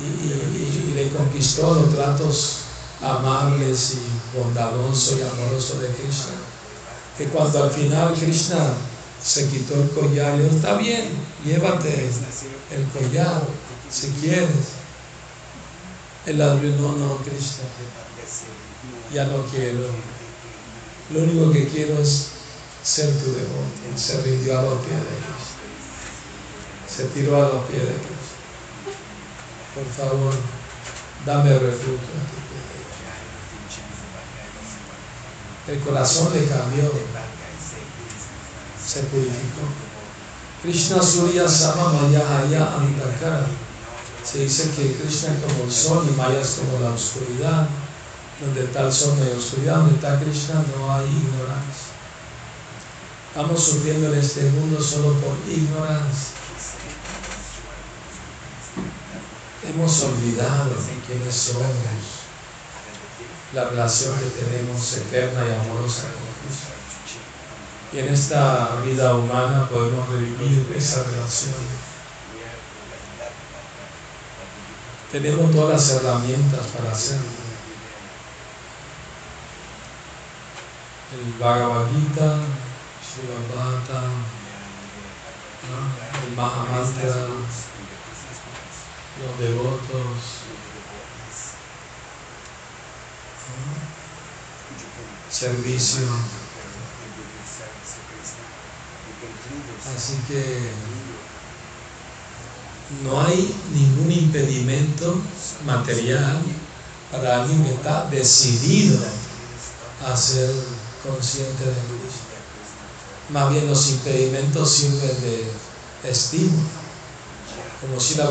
Y, 0.00 0.94
le 0.94 1.08
conquistó 1.10 1.74
los 1.74 1.94
tratos 1.94 2.58
amables 3.00 3.94
y 3.94 4.36
bondadosos 4.36 5.18
y 5.18 5.22
amorosos 5.22 5.80
de 5.80 5.88
Krishna. 5.88 6.34
Que 7.16 7.26
cuando 7.26 7.64
al 7.64 7.70
final 7.70 8.14
Krishna 8.14 8.74
se 9.22 9.48
quitó 9.48 9.74
el 9.74 9.90
collar, 9.90 10.36
le 10.36 10.44
dijo, 10.44 10.56
está 10.56 10.74
bien, 10.74 11.10
llévate 11.44 12.10
el 12.70 12.84
collar 12.88 13.42
si 13.90 14.08
quieres. 14.20 14.48
El 16.26 16.38
ladrón, 16.38 16.80
no, 16.80 16.92
no, 16.92 17.16
Krishna, 17.18 17.64
ya 19.12 19.24
no 19.24 19.44
quiero 19.46 19.88
lo 21.10 21.20
único 21.20 21.50
que 21.52 21.68
quiero 21.68 21.98
es 21.98 22.28
ser 22.82 23.10
tu 23.18 23.32
devoto. 23.32 23.96
Se 23.96 24.20
rindió 24.22 24.58
a 24.58 24.62
los 24.62 24.84
pies 24.84 24.98
de 24.98 25.06
Cristo. 25.06 25.58
Se 26.88 27.04
tiró 27.06 27.36
a 27.36 27.48
los 27.48 27.64
pies 27.66 27.82
de 27.82 27.94
Cristo. 27.94 28.36
Por 29.74 29.86
favor, 29.86 30.34
dame 31.24 31.58
refugio 31.58 31.94
a 31.94 32.28
tu 35.66 35.72
El 35.72 35.80
corazón 35.80 36.32
le 36.32 36.46
cambió, 36.46 36.90
se 38.84 39.00
purificó. 39.02 39.68
Krishna 40.62 41.02
Surya 41.02 41.46
Sama 41.46 41.92
Maya 41.92 42.38
Haya 42.38 42.74
Antakara. 42.74 43.46
Se 44.24 44.40
dice 44.40 44.70
que 44.70 44.94
Krishna 44.94 45.34
es 45.34 45.44
como 45.44 45.64
el 45.64 45.72
sol 45.72 46.06
y 46.10 46.16
Maya 46.16 46.40
como 46.40 46.80
la 46.80 46.90
oscuridad. 46.90 47.68
Donde 48.40 48.64
está 48.64 48.82
el 48.82 48.92
sol 48.92 49.18
no 49.18 49.38
oscuridad, 49.38 49.76
donde 49.76 49.94
está 49.96 50.20
Krishna 50.20 50.64
no 50.76 50.94
hay 50.94 51.06
ignorancia. 51.06 51.88
Estamos 53.30 53.62
sufriendo 53.62 54.12
en 54.12 54.18
este 54.18 54.42
mundo 54.50 54.80
solo 54.82 55.14
por 55.14 55.36
ignorancia. 55.48 56.38
Hemos 59.68 60.02
olvidado 60.02 60.70
quiénes 61.06 61.34
somos, 61.34 61.66
la 63.54 63.64
relación 63.70 64.14
que 64.18 64.44
tenemos 64.44 64.96
eterna 64.98 65.40
y 65.46 65.52
amorosa 65.54 66.02
con 66.02 66.28
Cristo. 66.42 66.68
Y 67.92 67.98
en 67.98 68.12
esta 68.12 68.76
vida 68.84 69.14
humana 69.14 69.68
podemos 69.68 70.08
revivir 70.10 70.70
esa 70.76 71.02
relación. 71.04 71.54
Tenemos 75.10 75.50
todas 75.50 75.70
las 75.72 76.02
herramientas 76.02 76.66
para 76.76 76.92
hacerlo. 76.92 77.47
El 81.10 81.32
Bhagavad 81.40 81.86
Gita, 81.88 82.36
Shiva 83.00 83.36
el 86.22 86.36
Mahamantra, 86.36 87.28
los 89.16 89.38
devotos. 89.38 90.18
Servicio. 95.30 96.06
Así 99.96 100.18
que 100.28 100.70
no 103.02 103.20
hay 103.22 103.56
ningún 103.72 104.12
impedimento 104.12 105.22
material 105.64 106.42
para 107.10 107.42
alguien 107.42 107.64
que 107.64 107.72
está 107.72 108.04
decidido 108.10 108.98
a 110.06 110.14
ser 110.14 110.77
consciente 111.02 111.64
de 111.64 111.72
Cristo. 111.72 112.24
Más 113.30 113.50
bien 113.50 113.68
los 113.68 113.88
impedimentos 113.88 114.70
sirven 114.70 115.20
de 115.20 115.52
estímulo 116.10 116.88
como 117.80 118.00
si 118.00 118.16
la 118.16 118.26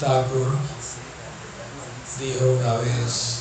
Thakur 0.00 0.56
dijo 2.18 2.44
una 2.44 2.74
vez, 2.78 3.38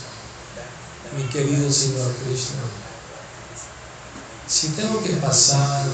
mi 1.17 1.23
querido 1.23 1.71
Señor 1.71 2.13
Krishna, 2.23 2.61
si 4.47 4.69
tengo 4.69 5.01
que 5.03 5.13
pasar 5.13 5.87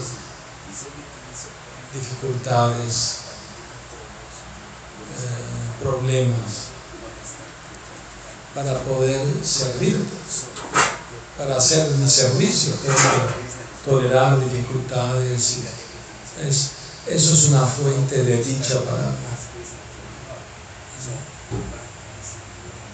dificultades, 1.94 3.20
eh, 5.18 5.82
problemas, 5.82 6.66
para 8.54 8.80
poder 8.82 9.26
servirte, 9.44 10.16
para 11.38 11.58
hacer 11.58 11.90
mi 11.92 12.10
servicio, 12.10 12.74
tengo 12.76 12.96
tolerar 13.86 14.40
dificultades. 14.40 15.58
Es, 16.42 16.72
eso 17.08 17.34
es 17.34 17.46
una 17.50 17.66
fuente 17.66 18.24
de 18.24 18.44
dicha 18.44 18.82
para 18.82 19.10
mí. 19.10 19.18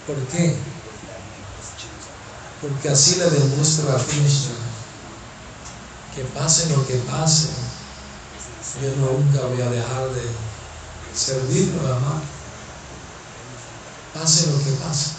¿Por 0.06 0.16
qué? 0.26 0.56
Porque 2.60 2.88
así 2.88 3.16
le 3.16 3.30
demuestra 3.30 3.94
a 3.94 3.98
Krishna 3.98 4.72
que 6.14 6.22
pase 6.24 6.68
lo 6.68 6.86
que 6.86 6.96
pase, 6.96 7.48
yo 8.82 8.90
nunca 8.96 9.46
voy 9.46 9.62
a 9.62 9.70
dejar 9.70 10.10
de 10.10 10.22
servirlo, 11.14 11.80
amar. 11.80 12.20
Pase 14.12 14.48
lo 14.48 14.58
que 14.58 14.72
pase. 14.72 15.12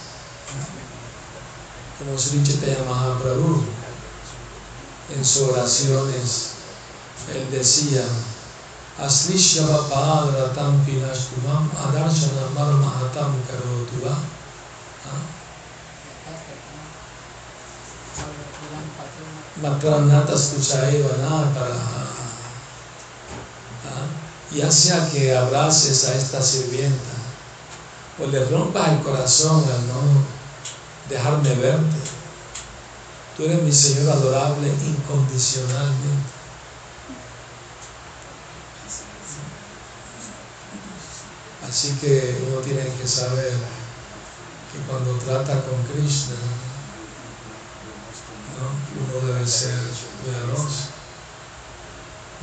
Como 2.04 2.20
Sri 2.20 2.44
Chaitanya 2.44 2.84
Mahaprabhu, 2.84 3.64
en 5.16 5.24
sus 5.24 5.44
oraciones, 5.44 6.50
él 7.34 7.50
decía, 7.50 8.04
Aslishyava 9.00 9.88
padratam 9.90 10.84
pinashtumam 10.86 11.72
adarshana 11.72 12.52
mahatam 12.54 13.40
karotuva 13.48 14.20
ya 24.52 24.72
sea 24.72 25.10
que 25.10 25.36
abraces 25.36 26.06
a 26.06 26.16
esta 26.16 26.42
sirvienta 26.42 27.14
o 28.20 28.28
le 28.28 28.46
rompas 28.46 28.90
el 28.90 29.02
corazón 29.02 29.64
al 29.64 29.88
no 29.88 30.33
dejarme 31.10 31.56
verte, 31.56 31.98
tú 33.36 33.44
eres 33.44 33.62
mi 33.62 33.72
Señor 33.72 34.12
adorable 34.12 34.68
incondicionalmente. 34.68 36.34
Así 41.68 41.94
que 42.00 42.44
uno 42.48 42.62
tiene 42.62 42.84
que 42.84 43.08
saber 43.08 43.52
que 44.72 44.80
cuando 44.88 45.18
trata 45.18 45.64
con 45.64 45.82
Krishna, 45.84 46.36
uno 48.96 49.28
debe 49.28 49.48
ser 49.48 49.80
cuidadoso 50.24 50.94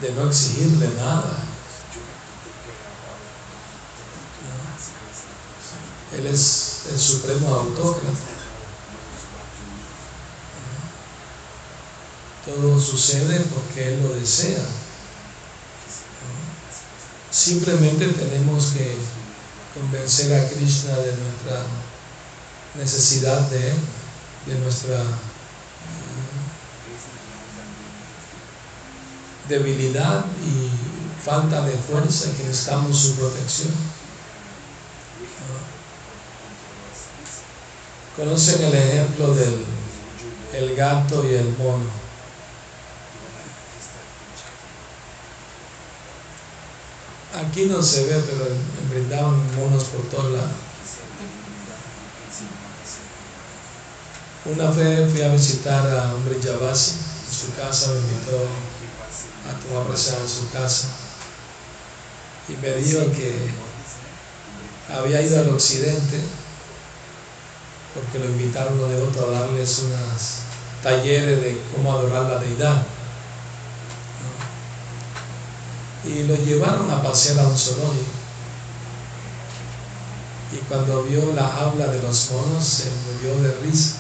de 0.00 0.12
no 0.12 0.28
exigirle 0.28 0.88
nada. 0.96 1.44
Él 6.16 6.26
es 6.26 6.86
el 6.90 6.98
supremo 6.98 7.54
autócrata. 7.54 8.39
Todo 12.44 12.80
sucede 12.80 13.40
porque 13.54 13.88
Él 13.88 14.02
lo 14.02 14.14
desea. 14.14 14.62
Simplemente 17.30 18.06
tenemos 18.08 18.66
que 18.72 18.96
convencer 19.74 20.34
a 20.34 20.48
Krishna 20.48 20.96
de 20.96 21.14
nuestra 21.16 21.62
necesidad 22.74 23.40
de, 23.50 23.72
de 24.46 24.58
nuestra 24.60 25.04
debilidad 29.48 30.24
y 30.42 30.70
falta 31.24 31.62
de 31.62 31.76
fuerza 31.76 32.30
que 32.36 32.44
necesitamos 32.44 32.98
su 32.98 33.14
protección. 33.16 33.70
Conocen 38.16 38.64
el 38.64 38.74
ejemplo 38.74 39.34
del 39.34 39.64
el 40.52 40.74
gato 40.74 41.24
y 41.24 41.34
el 41.34 41.56
mono. 41.56 42.09
Aquí 47.34 47.66
no 47.66 47.80
se 47.80 48.06
ve, 48.06 48.22
pero 48.26 48.46
brindaban 48.90 49.56
monos 49.56 49.84
por 49.84 50.02
todos 50.08 50.32
lados. 50.32 50.50
Una 54.44 54.70
vez 54.70 55.12
fui 55.12 55.22
a 55.22 55.28
visitar 55.28 55.86
a 55.86 56.14
un 56.14 56.24
Brillabasi 56.24 56.92
en 56.92 57.34
su 57.34 57.54
casa, 57.54 57.92
me 57.92 57.98
invitó 58.00 58.38
a 59.48 59.68
tomar 59.68 59.86
presente 59.86 60.22
en 60.22 60.28
su 60.28 60.50
casa 60.50 60.88
y 62.48 62.56
me 62.56 62.72
dijo 62.74 63.00
que 63.12 63.50
había 64.92 65.22
ido 65.22 65.38
al 65.38 65.50
occidente 65.50 66.20
porque 67.94 68.18
lo 68.18 68.24
invitaron 68.24 68.78
los 68.78 68.90
devotos 68.90 69.22
a 69.22 69.40
darles 69.40 69.78
unos 69.80 70.22
talleres 70.82 71.40
de 71.42 71.60
cómo 71.74 71.92
adorar 71.92 72.24
la 72.24 72.38
deidad. 72.38 72.82
Y 76.04 76.22
lo 76.24 76.34
llevaron 76.36 76.90
a 76.90 77.02
pasear 77.02 77.40
a 77.40 77.48
un 77.48 77.56
zoológico. 77.56 78.20
Y 80.52 80.56
cuando 80.68 81.04
vio 81.04 81.32
la 81.34 81.46
jaula 81.46 81.86
de 81.86 82.02
los 82.02 82.30
monos 82.30 82.64
se 82.64 82.90
murió 82.90 83.42
de 83.42 83.54
risa. 83.60 83.96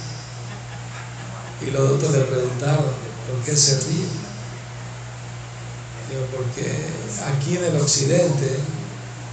Y 1.60 1.70
los 1.70 1.90
otros 1.90 2.12
le 2.12 2.20
preguntaron, 2.20 2.86
¿por 3.28 3.44
qué 3.44 3.54
se 3.54 3.78
ríe? 3.80 4.06
Digo, 6.08 6.26
porque 6.34 6.88
aquí 7.28 7.56
en 7.56 7.64
el 7.64 7.80
occidente 7.80 8.58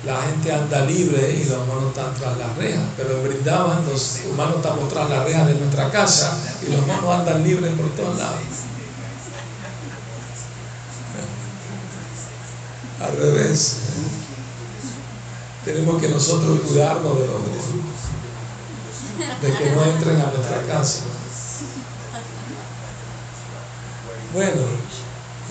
la 0.06 0.22
gente 0.22 0.54
anda 0.54 0.86
libre 0.86 1.32
y 1.32 1.46
los 1.46 1.58
humanos 1.58 1.90
están 1.90 2.14
tras 2.14 2.38
las 2.38 2.56
rejas, 2.56 2.84
pero 2.96 3.24
Brindaban 3.24 3.86
los 3.86 4.20
humanos 4.30 4.58
estamos 4.58 4.88
tras 4.90 5.10
las 5.10 5.24
rejas 5.24 5.48
de 5.48 5.56
nuestra 5.56 5.90
casa 5.90 6.38
y 6.62 6.72
los 6.72 6.84
humanos 6.84 7.20
andan 7.20 7.44
libres 7.44 7.74
por 7.74 7.90
todos 7.96 8.18
lados. 8.18 8.38
Al 13.02 13.16
revés. 13.16 13.78
Tenemos 15.66 16.02
que 16.02 16.10
nosotros 16.10 16.62
cuidarnos 16.62 17.20
de 17.20 17.28
los 17.28 17.42
de 19.42 19.52
que 19.54 19.72
no 19.72 19.84
entren 19.84 20.22
a 20.22 20.32
nuestra 20.32 20.62
casa. 20.68 21.00
Bueno, 24.34 24.62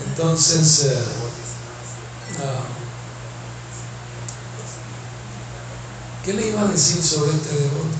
entonces, 0.07 0.85
eh, 0.85 1.03
ah, 2.39 2.63
¿qué 6.23 6.33
le 6.33 6.49
iba 6.49 6.61
a 6.61 6.67
decir 6.67 7.03
sobre 7.03 7.31
este 7.31 7.55
devoto? 7.55 7.97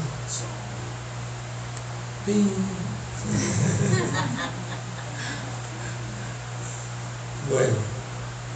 bueno, 7.49 7.86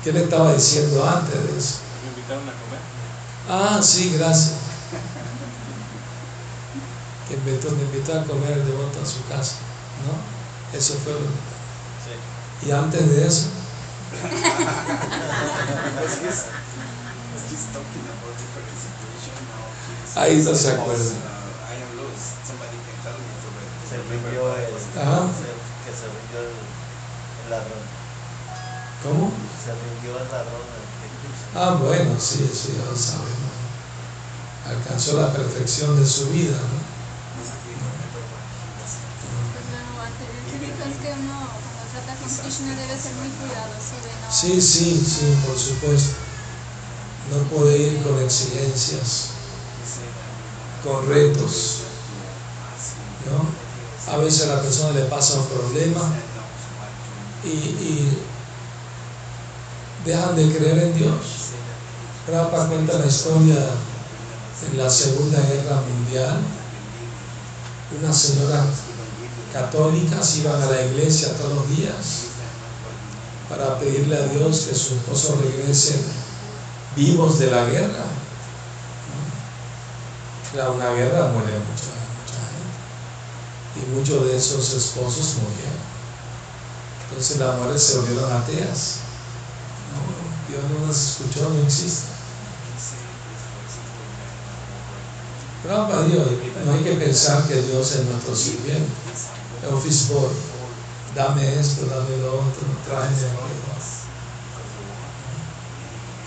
¿qué 0.03 0.11
le 0.11 0.23
estaba 0.23 0.53
diciendo 0.53 1.07
antes 1.07 1.33
de 1.33 1.57
eso? 1.57 1.79
Me 2.03 2.09
invitaron 2.09 2.43
a 2.43 2.53
comer. 2.53 2.79
Ah, 3.49 3.81
sí, 3.81 4.15
gracias. 4.17 4.55
Que 7.27 7.37
me 7.37 7.51
invitó 7.51 8.19
a 8.19 8.25
comer 8.25 8.51
el 8.51 8.65
devoto 8.65 8.99
a 9.01 9.05
su 9.05 9.25
casa, 9.27 9.55
¿no? 10.05 10.77
Eso 10.77 10.95
fue 11.03 11.13
lo 11.13 11.19
Sí. 11.19 12.67
Y 12.67 12.71
antes 12.71 13.09
de 13.09 13.27
eso, 13.27 13.47
Ahí 20.15 20.43
no 20.43 20.53
se 20.53 20.71
acuerda. 20.71 21.03
Se 23.89 23.97
rindió 23.97 24.55
el, 24.55 24.65
que 24.65 25.91
se 25.91 26.05
rindió 26.07 26.39
el, 26.39 26.53
el 27.43 27.49
ladrón. 27.49 28.01
¿cómo? 29.03 29.31
Se 29.61 29.69
rindió 29.69 30.17
el 30.17 30.27
ladrón 30.31 30.65
del 30.73 31.13
Cristo. 31.21 31.53
Ah, 31.53 31.77
bueno, 31.79 32.19
sí, 32.19 32.49
eso 32.51 32.69
ya 32.73 32.85
lo 32.89 32.97
sabemos. 32.97 33.53
Alcanzó 34.67 35.21
la 35.21 35.31
perfección 35.31 35.99
de 35.99 36.07
su 36.07 36.29
vida, 36.29 36.57
¿no? 36.57 36.81
Pues 39.53 39.65
bueno, 39.69 40.01
anteriormente 40.01 40.81
es 40.89 40.97
que 40.97 41.13
uno 41.13 41.35
cuando 41.45 41.83
trata 41.93 42.11
con 42.17 42.29
Krishna 42.29 42.75
debe 42.75 42.95
ser 42.97 43.13
muy 43.13 43.29
cuidadoso 43.37 43.95
de 44.01 44.09
no... 44.17 44.31
Sí, 44.31 44.61
sí, 44.61 45.05
sí, 45.05 45.37
por 45.45 45.57
supuesto. 45.57 46.15
No 47.29 47.37
puede 47.55 47.77
ir 47.77 48.03
con 48.03 48.19
exigencias, 48.23 49.29
con 50.83 51.07
retos, 51.07 51.81
¿no? 53.29 54.11
A 54.11 54.17
veces 54.17 54.49
a 54.49 54.55
la 54.55 54.61
persona 54.61 54.91
le 54.91 55.05
pasa 55.05 55.39
un 55.39 55.47
problema 55.47 56.01
y, 57.43 57.47
y 57.47 58.17
dejan 60.05 60.35
de 60.35 60.57
creer 60.57 60.77
en 60.79 60.97
Dios. 60.97 61.15
Prabhupada 62.25 62.67
cuenta 62.67 62.99
la 62.99 63.05
historia 63.05 63.57
en 64.71 64.77
la 64.77 64.89
Segunda 64.89 65.39
Guerra 65.41 65.81
Mundial. 65.81 66.37
Una 67.99 68.13
señora 68.13 68.63
católicas 69.51 70.37
iban 70.37 70.61
a 70.61 70.65
la 70.67 70.81
iglesia 70.85 71.35
todos 71.35 71.53
los 71.53 71.69
días 71.69 72.31
para 73.49 73.77
pedirle 73.79 74.15
a 74.15 74.27
Dios 74.27 74.67
que 74.69 74.75
su 74.75 74.95
esposo 74.95 75.37
regrese 75.41 75.99
vivos 76.95 77.39
de 77.39 77.51
la 77.51 77.65
guerra. 77.65 78.05
Era 80.53 80.69
una 80.71 80.89
guerra, 80.91 81.27
muere 81.27 81.51
mucha, 81.59 81.91
mucha 82.21 82.39
gente. 82.47 83.81
Y 83.81 83.95
muchos 83.95 84.25
de 84.25 84.37
esos 84.37 84.73
esposos 84.73 85.35
murieron. 85.35 85.81
Entonces 87.09 87.37
las 87.37 87.57
mujeres 87.57 87.83
se 87.83 87.97
volvieron 87.97 88.31
ateas. 88.31 88.99
Dios 90.49 90.63
no 90.69 90.87
las 90.87 90.97
escuchó, 90.97 91.49
no 91.49 91.61
existe. 91.63 92.07
Para 95.63 96.03
Dios, 96.03 96.27
no 96.65 96.73
hay 96.73 96.83
que 96.83 96.93
pensar 96.93 97.47
que 97.47 97.61
Dios 97.61 97.91
es 97.91 98.05
nuestro 98.05 98.35
sirviente. 98.35 98.91
Office 99.71 100.11
boy, 100.11 100.31
dame 101.15 101.59
esto, 101.59 101.85
dame 101.85 102.17
lo 102.17 102.33
otro, 102.33 102.65
tráeme 102.83 103.15
aquello. 103.15 103.61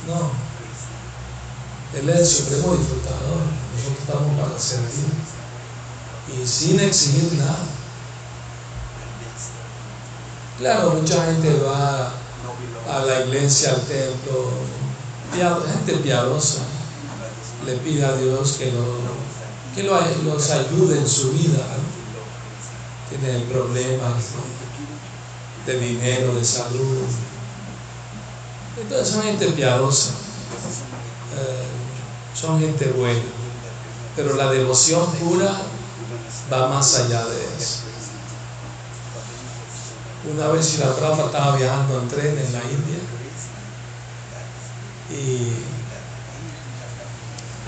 No. 0.06 0.30
Él 1.98 2.08
es 2.08 2.18
el 2.18 2.26
supremo 2.26 2.76
disfrutador. 2.76 3.40
Nosotros 3.74 3.98
estamos 4.00 4.40
para 4.40 4.58
servir. 4.58 5.06
Y 6.32 6.46
sin 6.46 6.80
exigir 6.80 7.32
nada. 7.34 7.58
Claro, 10.58 10.90
mucha 10.94 11.24
gente 11.26 11.60
va 11.60 12.12
a 12.90 12.99
la 13.05 13.20
iglesia, 13.24 13.70
al 13.70 13.82
templo, 13.82 14.51
gente 15.66 15.95
piadosa, 16.03 16.59
le 17.66 17.72
pide 17.78 18.05
a 18.05 18.14
Dios 18.16 18.53
que, 18.53 18.70
lo, 18.72 18.84
que 19.74 19.82
lo- 19.82 20.32
los 20.34 20.51
ayude 20.51 20.99
en 20.99 21.09
su 21.09 21.30
vida. 21.32 21.59
¿no? 21.59 23.18
Tienen 23.18 23.42
problemas 23.49 24.12
de 25.66 25.78
dinero, 25.78 26.34
de 26.34 26.45
salud. 26.45 27.05
Entonces 28.80 29.09
son 29.09 29.22
gente 29.22 29.47
piadosa, 29.53 30.11
eh, 30.11 31.64
son 32.38 32.61
gente 32.61 32.86
buena, 32.88 33.22
pero 34.16 34.34
la 34.34 34.51
devoción 34.51 35.07
pura 35.12 35.53
va 36.53 36.68
más 36.68 36.95
allá 36.97 37.24
de 37.24 37.45
eso. 37.57 37.84
Una 40.27 40.49
vez 40.49 40.64
si 40.66 40.79
la 40.79 40.95
Prabhupada 40.95 41.27
estaba 41.27 41.57
viajando 41.57 42.01
en 42.01 42.09
tren 42.09 42.39
en 42.39 42.53
la 42.53 42.62
India 42.64 42.99
y 45.11 45.53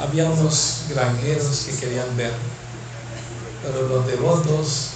había 0.01 0.25
unos 0.25 0.85
granjeros 0.89 1.67
que 1.67 1.77
querían 1.77 2.17
ver, 2.17 2.33
pero 3.63 3.87
los 3.89 4.07
devotos 4.07 4.89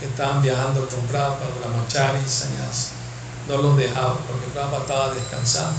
que 0.00 0.06
estaban 0.06 0.40
viajando 0.40 0.88
con 0.88 1.00
Prabhupada, 1.08 1.50
Brahmachari, 1.60 2.26
Sannyasi, 2.26 2.92
no 3.48 3.58
los 3.58 3.76
dejaban 3.76 4.16
porque 4.26 4.46
Prabhupada 4.54 4.80
estaba 4.80 5.14
descansando. 5.14 5.78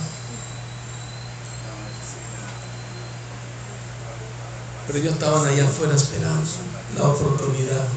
Pero 4.86 4.99
ellos 4.99 5.14
estaban 5.14 5.47
allá 5.47 5.66
afuera 5.66 5.95
esperando 5.95 6.49
la 6.95 7.03
oportunidad. 7.03 7.88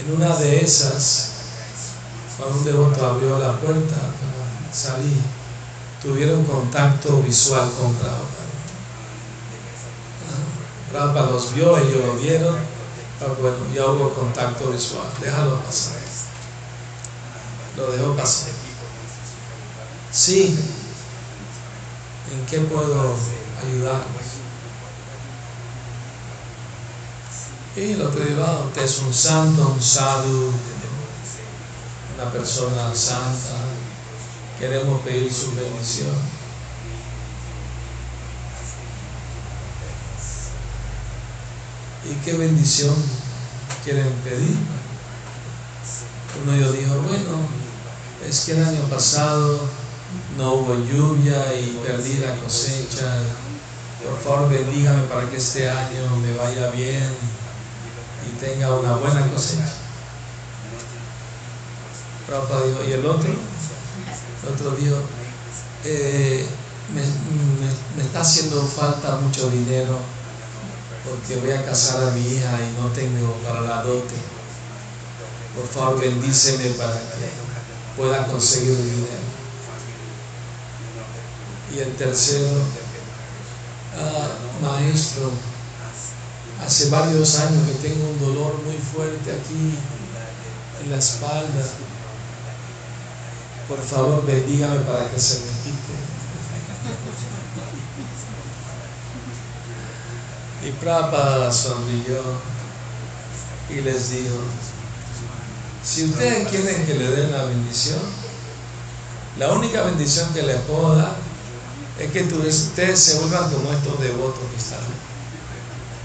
En 0.00 0.14
una 0.16 0.34
de 0.36 0.64
esas, 0.64 1.32
cuando 2.38 2.58
un 2.58 2.64
devoto 2.64 3.06
abrió 3.06 3.38
la 3.38 3.52
puerta 3.52 3.96
para 3.96 4.72
salir, 4.72 5.20
tuvieron 6.02 6.42
contacto 6.44 7.20
visual 7.20 7.70
con 7.78 7.92
Prabhupada. 7.94 8.26
Prabhupada 10.90 11.30
los 11.32 11.54
vio, 11.54 11.76
ellos 11.76 12.02
lo 12.02 12.14
vieron, 12.14 12.56
pero 13.18 13.34
bueno, 13.34 13.58
ya 13.74 13.86
hubo 13.86 14.14
contacto 14.14 14.70
visual, 14.70 15.06
déjalo 15.20 15.60
pasar. 15.60 15.98
Lo 17.76 17.92
dejó 17.92 18.16
pasar. 18.16 18.52
Sí, 20.10 20.58
¿en 22.32 22.46
qué 22.46 22.60
puedo 22.60 23.14
ayudar? 23.62 24.02
Y 27.76 27.94
lo 27.94 28.10
que 28.10 28.20
usted 28.20 28.82
es 28.82 28.98
un 28.98 29.14
santo, 29.14 29.68
un 29.68 29.80
sadhu, 29.80 30.50
una 32.16 32.32
persona 32.32 32.92
santa, 32.92 33.58
queremos 34.58 35.00
pedir 35.02 35.32
su 35.32 35.54
bendición. 35.54 36.16
¿Y 42.10 42.14
qué 42.24 42.32
bendición 42.32 42.94
quieren 43.84 44.12
pedir? 44.24 44.56
Uno 46.42 46.54
ellos 46.54 46.72
dijo, 46.72 46.94
bueno, 47.02 47.38
es 48.28 48.40
que 48.40 48.52
el 48.52 48.64
año 48.64 48.82
pasado 48.90 49.60
no 50.36 50.54
hubo 50.54 50.74
lluvia 50.74 51.54
y 51.54 51.80
perdí 51.86 52.14
la 52.14 52.34
cosecha. 52.34 53.22
Por 54.04 54.18
favor, 54.24 54.50
bendígame 54.50 55.04
para 55.04 55.30
que 55.30 55.36
este 55.36 55.70
año 55.70 56.16
me 56.16 56.36
vaya 56.36 56.68
bien 56.72 57.39
y 58.26 58.38
tenga 58.38 58.74
una 58.74 58.96
buena 58.96 59.26
cosecha. 59.30 59.72
Prabhupada 62.26 62.66
dijo, 62.66 62.84
¿y 62.84 62.92
el 62.92 63.06
otro? 63.06 63.30
El 63.30 64.54
otro 64.54 64.70
dijo, 64.72 64.96
"Eh, 65.84 66.46
me, 66.94 68.02
está 68.02 68.20
haciendo 68.20 68.62
falta 68.66 69.16
mucho 69.16 69.50
dinero 69.50 69.98
porque 71.04 71.36
voy 71.36 71.50
a 71.52 71.64
casar 71.64 72.02
a 72.08 72.10
mi 72.12 72.20
hija 72.20 72.58
y 72.60 72.80
no 72.80 72.88
tengo 72.88 73.34
para 73.44 73.62
la 73.62 73.82
dote. 73.82 74.14
Por 75.56 75.66
favor, 75.66 76.00
bendíceme 76.00 76.70
para 76.70 76.94
que 76.94 77.30
pueda 77.96 78.26
conseguir 78.26 78.76
dinero. 78.76 79.30
Y 81.74 81.78
el 81.78 81.96
tercero, 81.96 82.58
"Ah, 83.96 84.28
maestro, 84.62 85.32
hace 86.64 86.90
varios 86.90 87.38
años 87.38 87.66
que 87.66 87.88
tengo 87.88 88.10
un 88.10 88.20
dolor 88.20 88.54
muy 88.64 88.76
fuerte 88.76 89.30
aquí 89.30 89.74
en 90.82 90.90
la 90.90 90.98
espalda. 90.98 91.66
Por 93.68 93.80
favor, 93.82 94.26
bendígame 94.26 94.80
para 94.80 95.10
que 95.10 95.20
se 95.20 95.40
me 95.40 95.50
quite. 95.62 96.10
Y 100.62 100.72
Prabhupada 100.72 101.50
sonrió 101.52 102.20
y 103.70 103.80
les 103.80 104.10
dijo, 104.10 104.36
Si 105.84 106.04
ustedes 106.04 106.48
quieren 106.48 106.84
que 106.84 106.94
le 106.94 107.10
den 107.10 107.32
la 107.32 107.44
bendición, 107.44 108.00
la 109.38 109.52
única 109.52 109.82
bendición 109.82 110.32
que 110.34 110.42
les 110.42 110.60
puedo 110.62 110.96
dar 110.96 111.14
es 111.98 112.10
que 112.10 112.22
ustedes 112.22 112.98
se 112.98 113.18
vuelvan 113.20 113.50
como 113.50 113.72
estos 113.72 114.00
devotos 114.00 114.40
que 114.50 114.56
están. 114.56 115.09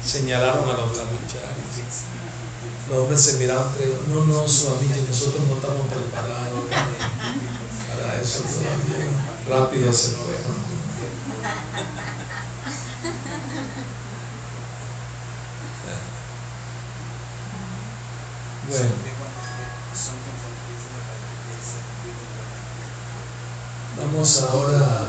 Señalaron 0.06 0.70
a 0.70 0.74
los 0.74 0.92
brahmacharis. 0.94 2.06
Los 2.90 2.98
hombres 3.00 3.22
se 3.22 3.34
miraron 3.38 3.68
entre 3.70 3.86
ellos. 3.86 4.08
No, 4.08 4.26
no, 4.26 4.48
su 4.48 4.68
amigo, 4.68 4.94
nosotros 5.10 5.44
no 5.48 5.56
estamos 5.56 5.88
preparados 5.88 6.66
para 6.70 8.22
eso 8.22 8.44
todavía. 8.44 9.10
Rápido 9.50 9.92
se 9.92 10.12
fue. 10.12 10.36
Bueno. 18.68 18.90
Vamos 23.98 24.42
ahora 24.42 25.08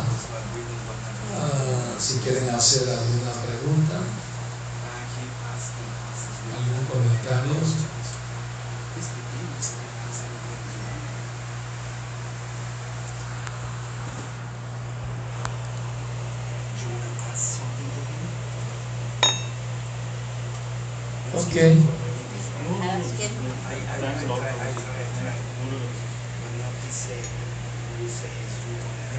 a, 1.34 2.00
si 2.00 2.18
quieren 2.18 2.48
hacer 2.50 2.88
alguna 2.88 3.32
pregunta, 3.32 3.98
Ok. 21.36 21.56
Hay 21.56 21.76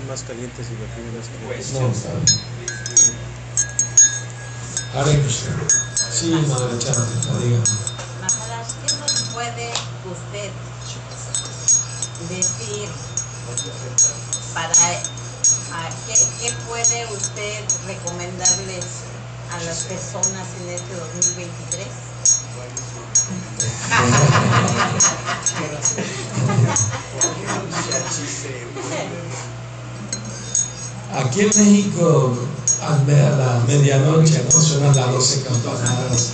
más 0.09 0.22
calientes 0.24 0.65
y 0.68 0.76
vertidos 0.76 1.13
más 1.13 1.28
calientes. 1.30 1.74
No. 1.74 1.82
Hare 4.99 5.13
Krishna. 5.22 5.51
Sí, 6.11 6.32
Madre 6.47 6.80
Chanta, 6.80 7.03
dígame. 7.38 7.63
Maharaj, 8.22 8.68
¿qué 8.84 8.93
nos 8.95 9.22
puede 9.34 9.70
usted 10.09 10.51
decir 12.30 12.89
para 14.55 14.74
a 14.74 15.89
qué, 16.07 16.15
qué 16.41 16.49
puede 16.68 17.05
usted 17.13 17.63
recomendarles 17.86 18.86
a 19.51 19.63
las 19.63 19.84
personas 19.84 20.47
en 20.61 20.70
este 20.70 20.95
2023? 20.95 22.06
Aquí 31.17 31.41
en 31.41 31.47
México, 31.47 32.38
a 32.81 32.97
la 33.09 33.63
medianoche, 33.67 34.43
¿no? 34.53 34.61
Suenan 34.61 34.95
las 34.95 35.11
12 35.11 35.41
campanadas. 35.43 36.33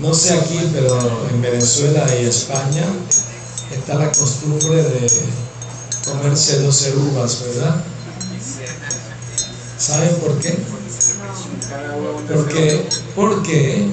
No 0.00 0.14
sé 0.14 0.34
aquí, 0.34 0.58
pero 0.72 1.28
en 1.30 1.42
Venezuela 1.42 2.06
y 2.18 2.26
España 2.26 2.86
está 3.70 3.94
la 3.94 4.10
costumbre 4.10 4.82
de 4.82 5.08
comerse 6.04 6.60
12 6.60 6.96
uvas, 6.96 7.42
¿verdad? 7.42 7.84
¿Saben 9.78 10.16
por 10.16 10.38
qué? 10.38 10.58
Porque, 12.32 12.88
porque 13.14 13.88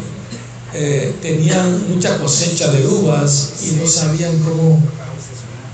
eh, 0.73 1.15
tenían 1.21 1.89
mucha 1.89 2.17
cosecha 2.19 2.67
de 2.71 2.85
uvas 2.87 3.53
y 3.63 3.71
no 3.71 3.87
sabían 3.87 4.37
cómo 4.39 4.81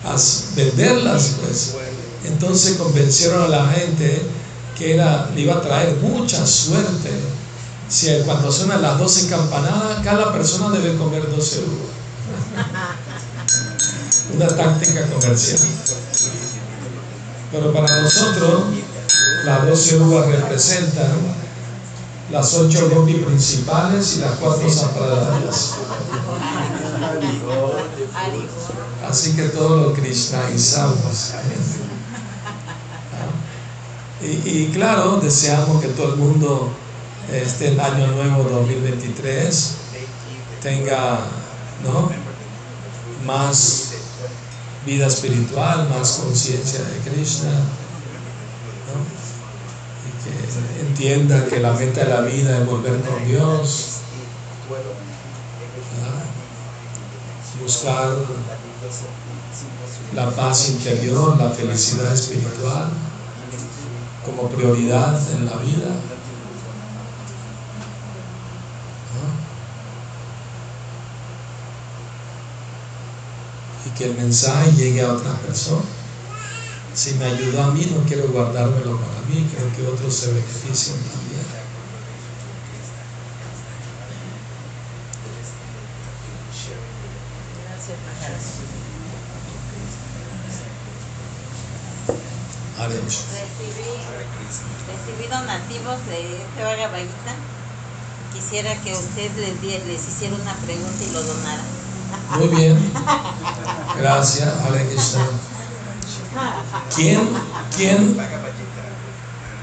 as- 0.06 0.46
venderlas, 0.56 1.32
pues. 1.42 1.74
Entonces 2.26 2.78
convencieron 2.78 3.44
a 3.44 3.48
la 3.48 3.68
gente 3.68 4.22
que 4.78 4.98
le 5.36 5.42
iba 5.42 5.56
a 5.56 5.62
traer 5.62 5.96
mucha 6.02 6.46
suerte. 6.46 7.10
Si 7.88 8.08
cuando 8.26 8.52
suenan 8.52 8.82
las 8.82 8.98
12 8.98 9.28
campanadas, 9.28 10.00
cada 10.04 10.34
persona 10.34 10.70
debe 10.78 10.98
comer 10.98 11.30
12 11.30 11.60
uvas. 11.60 11.96
Una 14.36 14.48
táctica 14.48 15.06
comercial. 15.08 15.60
Pero 17.52 17.72
para 17.74 18.02
nosotros, 18.02 18.64
las 19.46 19.68
12 19.68 19.98
uvas 19.98 20.28
representan 20.28 21.12
las 22.32 22.54
8 22.54 22.90
gopis 22.94 23.18
principales 23.18 24.18
y 24.18 24.20
las 24.22 24.32
4 24.32 24.70
sampradayas. 24.70 25.76
Así 29.08 29.36
que 29.36 29.44
todos 29.50 29.88
lo 29.88 29.94
krishnaizamos. 29.94 31.34
Y, 34.22 34.50
y 34.50 34.72
claro, 34.74 35.20
deseamos 35.22 35.82
que 35.82 35.90
todo 35.90 36.14
el 36.14 36.16
mundo 36.16 36.72
este 37.32 37.70
el 37.70 37.80
año 37.80 38.08
nuevo 38.08 38.44
2023 38.44 39.72
tenga 40.62 41.20
¿no? 41.84 42.12
más 43.26 43.92
vida 44.86 45.08
espiritual, 45.08 45.90
más 45.90 46.22
conciencia 46.24 46.80
de 46.80 47.10
Krishna. 47.10 47.52
Que 50.26 50.82
entienda 50.82 51.46
que 51.46 51.60
la 51.60 51.74
meta 51.74 52.04
de 52.04 52.10
la 52.10 52.22
vida 52.22 52.58
es 52.58 52.66
volver 52.66 53.00
con 53.02 53.24
Dios. 53.28 53.98
¿verdad? 54.68 56.26
Buscar 57.62 58.10
la 60.16 60.32
paz 60.32 60.70
interior, 60.70 61.38
la 61.38 61.52
felicidad 61.52 62.12
espiritual 62.12 62.90
como 64.26 64.50
prioridad 64.50 65.22
en 65.34 65.46
la 65.46 65.58
vida. 65.58 65.90
¿no? 69.14 69.26
Y 73.86 73.90
que 73.96 74.06
el 74.06 74.16
mensaje 74.16 74.72
llegue 74.72 75.04
a 75.04 75.14
otras 75.14 75.38
personas. 75.40 76.05
Si 76.96 77.14
me 77.16 77.26
ayudó 77.26 77.62
a 77.62 77.72
mí, 77.72 77.86
no 77.94 78.08
quiero 78.08 78.30
guardármelo 78.30 78.98
para 78.98 79.20
mí, 79.28 79.46
quiero 79.52 79.76
que 79.76 79.86
otros 79.86 80.16
se 80.16 80.28
beneficien 80.32 80.96
también. 81.04 81.42
Gracias. 87.58 88.56
Recibí, 92.88 93.92
recibí 94.88 95.28
donativos 95.30 96.06
de 96.08 96.38
este 96.38 96.64
Bhagavad 96.64 97.00
Gita. 97.00 97.36
Quisiera 98.34 98.74
que 98.82 98.94
usted 98.94 99.32
les, 99.38 99.86
les 99.86 100.08
hiciera 100.08 100.36
una 100.36 100.54
pregunta 100.54 101.04
y 101.04 101.12
lo 101.12 101.24
donara. 101.24 101.64
Muy 102.38 102.48
bien. 102.48 102.94
Gracias, 103.98 104.48
Hare 104.62 104.88
Krishna. 104.88 105.28
¿Quién, 106.96 107.20
quién 107.76 108.18